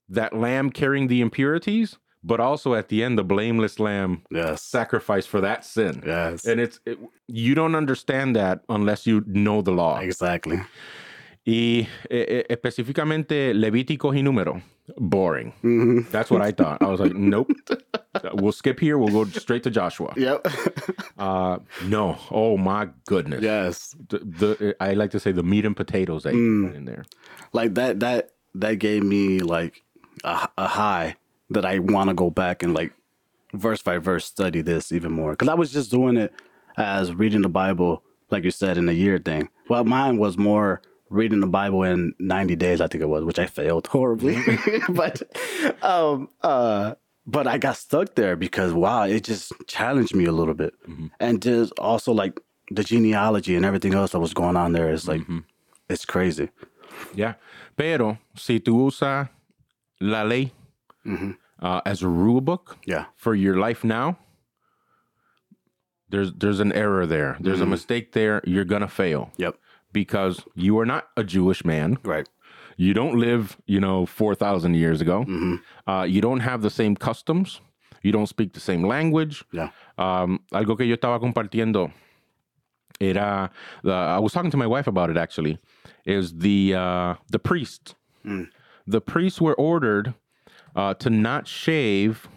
[0.08, 4.62] that lamb carrying the impurities, but also at the end, the blameless lamb Yes.
[4.62, 6.02] sacrificed for that sin.
[6.06, 6.46] Yes.
[6.46, 6.98] And it's it,
[7.28, 9.98] you don't understand that unless you know the law.
[9.98, 10.60] Exactly.
[11.48, 14.60] Y eh, eh, específicamente Levíticos y número,
[14.98, 15.52] boring.
[15.62, 16.82] hmm That's what I thought.
[16.82, 17.52] I was like, nope.
[18.34, 18.98] we'll skip here.
[18.98, 20.12] We'll go straight to Joshua.
[20.16, 20.46] Yep.
[21.18, 22.18] Uh, no.
[22.30, 23.42] Oh my goodness.
[23.42, 23.94] yes.
[24.10, 26.66] The, the I like to say the meat and potatoes they Mm.
[26.68, 27.04] put in there.
[27.54, 28.00] Like that.
[28.00, 29.82] That that gave me like
[30.24, 31.16] a, a high
[31.50, 32.92] that I want to go back and like
[33.54, 36.34] verse by verse study this even more because I was just doing it
[36.76, 39.48] as reading the Bible, like you said, in a year thing.
[39.70, 43.38] Well, mine was more reading the Bible in 90 days, I think it was, which
[43.38, 44.36] I failed horribly.
[44.88, 45.22] but
[45.82, 46.94] um uh
[47.26, 50.74] but I got stuck there because wow, it just challenged me a little bit.
[51.20, 55.06] And just also like the genealogy and everything else that was going on there is
[55.08, 55.22] like
[55.88, 56.50] it's crazy.
[57.14, 57.34] Yeah.
[57.76, 59.28] Pero si tú usas
[60.00, 60.52] la ley
[61.60, 63.06] uh, as a rule book Yeah.
[63.16, 64.18] for your life now,
[66.08, 67.36] there's there's an error there.
[67.40, 68.40] There's a mistake there.
[68.44, 69.56] You're gonna fail Yep.
[69.96, 71.96] Because you are not a Jewish man.
[72.04, 72.28] Right.
[72.76, 75.24] You don't live, you know, four thousand years ago.
[75.88, 77.62] Uh, you don't have the same customs.
[78.02, 79.42] You don't speak the same language.
[79.52, 79.70] Yeah.
[79.96, 81.90] Um, algo que yo estaba compartiendo
[83.00, 83.50] era
[83.82, 85.58] the, I was talking to my wife about it actually
[86.04, 87.94] is the uh, the priests.
[88.86, 90.14] The priests were ordered
[90.74, 92.28] uh, to not shave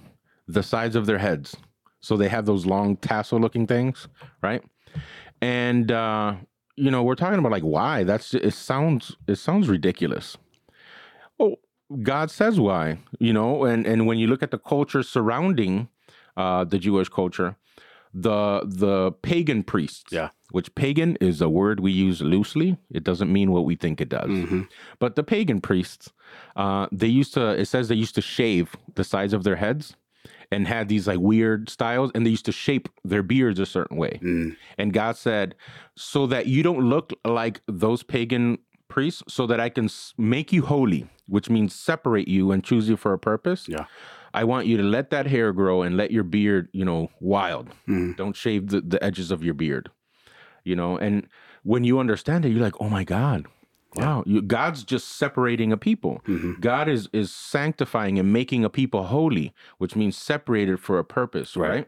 [0.48, 1.56] the sides of their heads,
[1.99, 4.07] so they have those long tassel looking things,
[4.41, 4.64] right?
[5.41, 6.36] And uh,
[6.85, 10.38] you know we're talking about like why that's it sounds it sounds ridiculous.
[11.39, 11.56] Oh,
[12.03, 15.89] God says why, you know, and and when you look at the culture surrounding
[16.38, 17.56] uh, the Jewish culture,
[18.14, 20.30] the the pagan priests, Yeah.
[20.51, 22.77] which pagan is a word we use loosely.
[22.91, 24.30] It doesn't mean what we think it does.
[24.99, 26.11] But the pagan priests,
[26.56, 27.41] uh, they used to.
[27.61, 29.95] It says they used to shave the sides of their heads
[30.51, 33.97] and had these like weird styles, and they used to shape their beards a certain
[33.97, 34.19] way.
[34.23, 34.55] Mm.
[34.77, 35.55] And God said,
[35.95, 38.57] so that you don't look like those pagan
[38.88, 42.97] priests, so that I can make you holy, which means separate you and choose you
[42.97, 43.67] for a purpose.
[43.67, 43.85] Yeah.
[44.34, 47.69] I want you to let that hair grow and let your beard, you know, wild.
[47.88, 48.15] Mm.
[48.17, 49.91] Don't shave the, the edges of your beard,
[50.63, 50.97] you know.
[50.97, 51.27] And
[51.63, 53.45] when you understand it, you're like, oh my God,
[53.95, 56.21] wow, you, God's just separating a people.
[56.59, 61.55] God is is sanctifying and making a people holy, which means separated for a purpose,
[61.55, 61.87] right?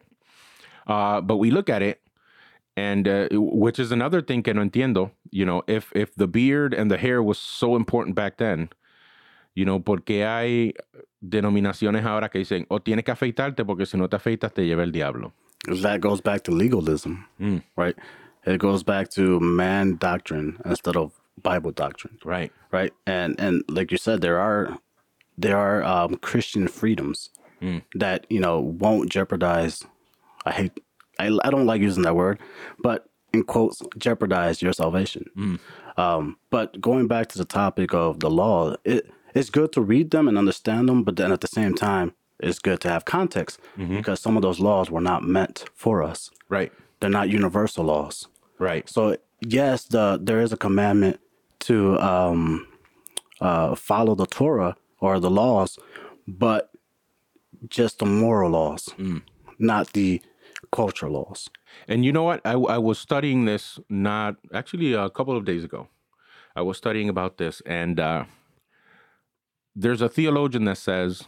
[0.87, 2.01] Uh, but we look at it,
[2.75, 5.11] and uh, which is another thing que no entiendo.
[5.31, 8.69] You know, if if the beard and the hair was so important back then,
[9.55, 10.73] you know, porque hay
[11.23, 14.83] denominaciones ahora que dicen, o tienes que afeitarte porque si no te afeitas te lleva
[14.83, 15.33] el diablo.
[15.67, 17.27] That goes back to legalism,
[17.77, 17.95] right?
[18.45, 22.51] It goes back to man doctrine instead of Bible doctrine, Right.
[22.71, 22.93] right?
[23.05, 24.77] And and like you said, there are
[25.37, 27.29] there are um, Christian freedoms
[27.95, 29.83] that you know won't jeopardize.
[30.45, 30.79] I hate.
[31.19, 32.39] I, I don't like using that word,
[32.81, 35.29] but in quotes, jeopardize your salvation.
[35.97, 40.09] Um, but going back to the topic of the law, it it's good to read
[40.11, 43.59] them and understand them, but then at the same time, it's good to have context
[43.77, 46.29] because some of those laws were not meant for us.
[46.49, 46.71] Right.
[46.99, 48.27] They're not universal laws.
[48.59, 48.89] Right.
[48.89, 51.19] So yes, the there is a commandment
[51.61, 52.67] to um,
[53.39, 55.79] uh, follow the Torah or the laws,
[56.27, 56.71] but
[57.67, 58.89] just the moral laws,
[59.59, 60.21] not the
[60.71, 61.49] cultural laws.
[61.87, 62.41] And you know what?
[62.45, 65.87] I, I was studying this not actually a couple of days ago.
[66.55, 68.25] I was studying about this, and uh,
[69.75, 71.23] there's a theologian that says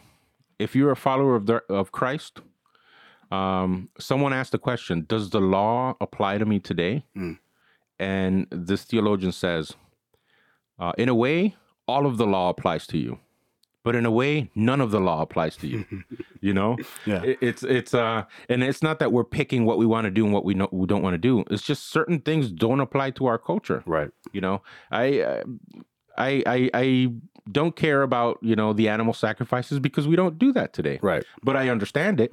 [0.59, 2.39] if you're a follower of the, of Christ,
[3.31, 7.05] um, someone asked the question, "Does the law apply to me today?"
[7.99, 9.75] And this theologian says,
[10.79, 11.55] uh, in a way,
[11.87, 13.19] all of the law applies to you,
[13.83, 15.85] but in a way, none of the law applies to you.
[16.41, 17.21] you know, Yeah.
[17.23, 20.23] It- it's it's uh, and it's not that we're picking what we want to do
[20.25, 21.43] and what we know we don't want to do.
[21.51, 23.83] It's just certain things don't apply to our culture.
[23.85, 24.11] Right.
[24.31, 25.43] You know, I, uh,
[26.17, 27.11] I, I, I
[27.51, 30.99] don't care about you know the animal sacrifices because we don't do that today.
[31.01, 31.25] Right.
[31.43, 32.31] But I understand it.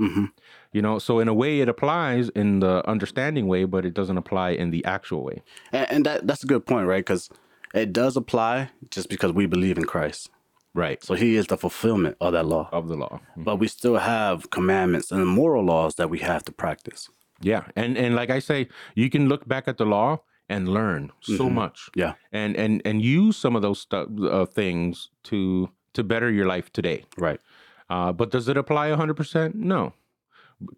[0.72, 4.16] You know, so in a way, it applies in the understanding way, but it doesn't
[4.18, 5.42] apply in the actual way.
[5.72, 7.04] And, and that that's a good point, right?
[7.04, 7.28] Because
[7.74, 10.30] it does apply just because we believe in Christ.
[10.74, 11.02] Right.
[11.02, 12.68] So He is the fulfillment of that law.
[12.72, 13.20] Of the law.
[13.36, 17.08] But we still have commandments and moral laws that we have to practice.
[17.42, 21.10] Yeah, and and like I say, you can look back at the law and learn
[21.22, 21.88] so much.
[21.94, 22.14] Yeah.
[22.32, 26.70] and and and use some of those stuff uh, things to to better your life
[26.72, 27.04] today.
[27.16, 27.40] Right.
[27.88, 29.54] Uh, but does it apply hundred percent?
[29.54, 29.94] No.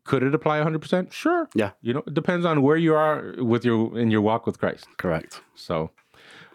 [0.05, 1.13] Could it apply hundred percent?
[1.13, 1.49] Sure.
[1.55, 1.73] Yeah.
[1.83, 4.87] You know, it depends on where you are with your in your walk with Christ.
[4.99, 5.41] Correct.
[5.57, 5.91] So,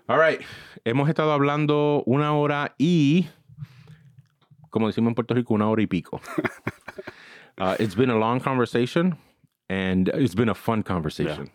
[0.07, 0.41] all right,
[0.85, 3.27] hemos estado hablando una hora y,
[4.69, 6.21] como decimos en Puerto Rico, una hora y pico.
[7.59, 9.17] uh, it's been a long conversation
[9.69, 11.49] and it's been a fun conversation.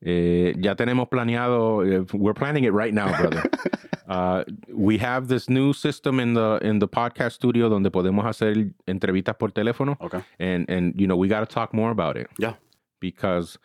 [0.00, 1.82] Eh, ya tenemos planeado.
[1.84, 3.42] eh, we're planning it right now, brother.
[4.08, 8.70] uh, we have this new system in the in the podcast studio donde podemos hacer
[8.86, 10.20] entrevistas por teléfono, Okay.
[10.38, 12.54] and and you know we got to talk more about it Yeah.
[13.00, 13.58] because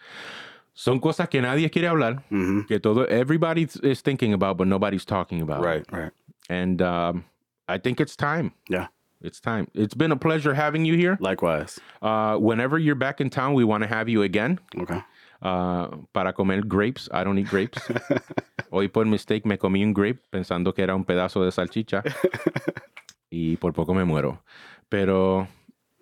[0.74, 5.06] son cosas que nadie quiere hablar, hmm que todo everybody is thinking about, but nobody's
[5.06, 5.62] talking about.
[5.64, 5.86] Right.
[5.92, 6.12] Right.
[6.50, 7.26] And um,
[7.68, 8.52] I think it's time.
[8.70, 8.88] Yeah.
[9.22, 9.68] It's time.
[9.74, 11.18] It's been a pleasure having you here.
[11.22, 11.80] Likewise.
[12.02, 14.60] Uh, whenever you're back in town, we want to have you again.
[14.78, 15.02] Okay.
[15.42, 17.08] Uh, para comer grapes.
[17.14, 17.80] I don't eat grapes.
[18.72, 22.04] Hoy por mistake me comí un grape pensando que era un pedazo de salchicha
[23.32, 24.40] y por poco me muero.
[24.90, 25.48] Pero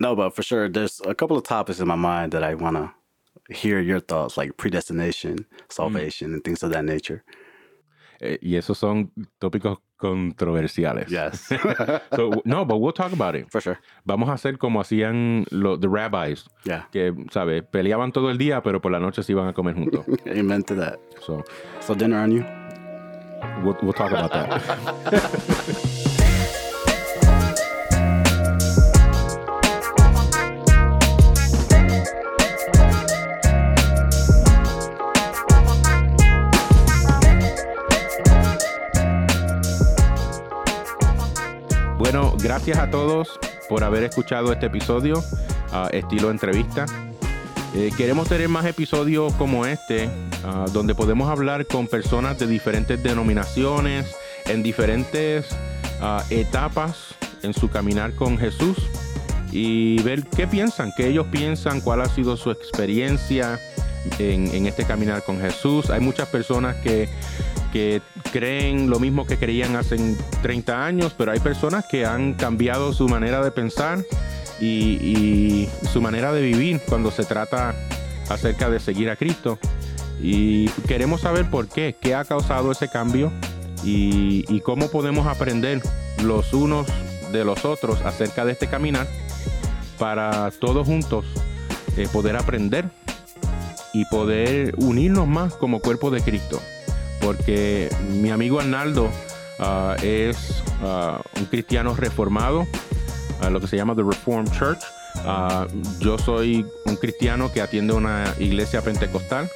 [0.00, 2.76] No, but for sure, there's a couple of topics in my mind that I want
[2.76, 2.90] to
[3.50, 7.22] hear your thoughts, like predestination, salvation, and things of that nature.
[8.24, 9.10] eh, y esos son
[9.40, 11.08] tópicos controversiales.
[11.10, 11.48] Yes,
[12.16, 13.50] So, no, but we'll talk about it.
[13.50, 13.78] for sure.
[14.04, 16.86] Vamos a hacer como hacían los the rabbis, Yeah.
[16.92, 17.64] que, ¿sabes?
[17.64, 20.06] Peleaban todo el día, pero por la noche se iban a comer juntos.
[20.26, 21.00] Amen to that.
[21.20, 21.42] So,
[21.80, 22.44] So dinner on you.
[23.64, 26.06] we'll, we'll talk about that.
[42.42, 43.38] gracias a todos
[43.68, 45.22] por haber escuchado este episodio,
[45.92, 46.86] estilo entrevista.
[47.74, 50.10] Eh, queremos tener más episodios como este,
[50.44, 54.14] ah, donde podemos hablar con personas de diferentes denominaciones,
[54.46, 55.46] en diferentes
[56.00, 58.76] ah, etapas en su caminar con Jesús
[59.52, 63.58] y ver qué piensan, qué ellos piensan, cuál ha sido su experiencia
[64.18, 65.90] en, en este caminar con Jesús.
[65.90, 67.08] Hay muchas personas que,
[67.72, 69.96] que creen lo mismo que creían hace
[70.42, 73.98] 30 años, pero hay personas que han cambiado su manera de pensar
[74.60, 77.74] y, su manera de vivir cuando se trata
[78.28, 79.58] acerca de seguir a Cristo.
[80.20, 83.32] Y queremos saber por qué, qué ha causado ese cambio
[83.84, 85.82] y, y cómo podemos aprender
[86.22, 86.86] los unos
[87.32, 89.08] de los otros acerca de este caminar
[89.98, 91.24] para todos juntos
[91.96, 92.88] eh, poder aprender
[93.92, 96.60] y poder unirnos más como cuerpo de Cristo.
[97.22, 99.08] Porque mi amigo Arnaldo
[99.58, 102.66] ah, es ah, un cristiano reformado,
[103.40, 104.80] a lo que se llama The Reformed Church.
[105.24, 105.66] Ah,
[106.00, 109.48] yo soy un cristiano que atiende una iglesia pentecostal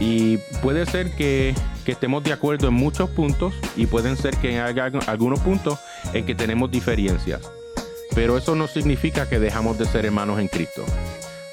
[0.00, 1.54] y puede ser que,
[1.84, 5.78] que estemos de acuerdo en muchos puntos y pueden ser que haya algunos puntos
[6.12, 7.50] en que tenemos diferencias.
[8.14, 10.84] Pero eso no significa que dejamos de ser hermanos en Cristo.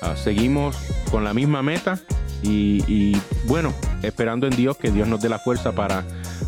[0.01, 0.75] Ah, seguimos
[1.09, 1.99] con la misma meta
[2.43, 3.17] y,
[3.47, 3.73] bueno,
[4.03, 6.03] esperando en Dios que Dios nos dé la fuerza para,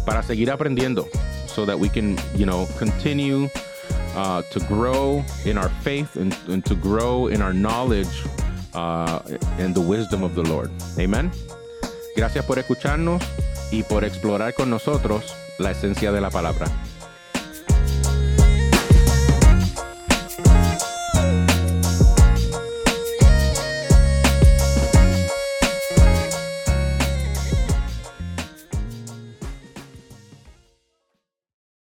[0.05, 1.07] para seguir aprendiendo
[1.47, 3.49] so that we can, you know, continue
[4.15, 8.23] uh, to grow in our faith and, and to grow in our knowledge
[8.75, 9.19] uh,
[9.57, 10.69] and the wisdom of the Lord.
[10.99, 11.31] Amen.
[12.15, 13.23] Gracias por escucharnos
[13.71, 16.67] y por explorar con nosotros la esencia de la palabra.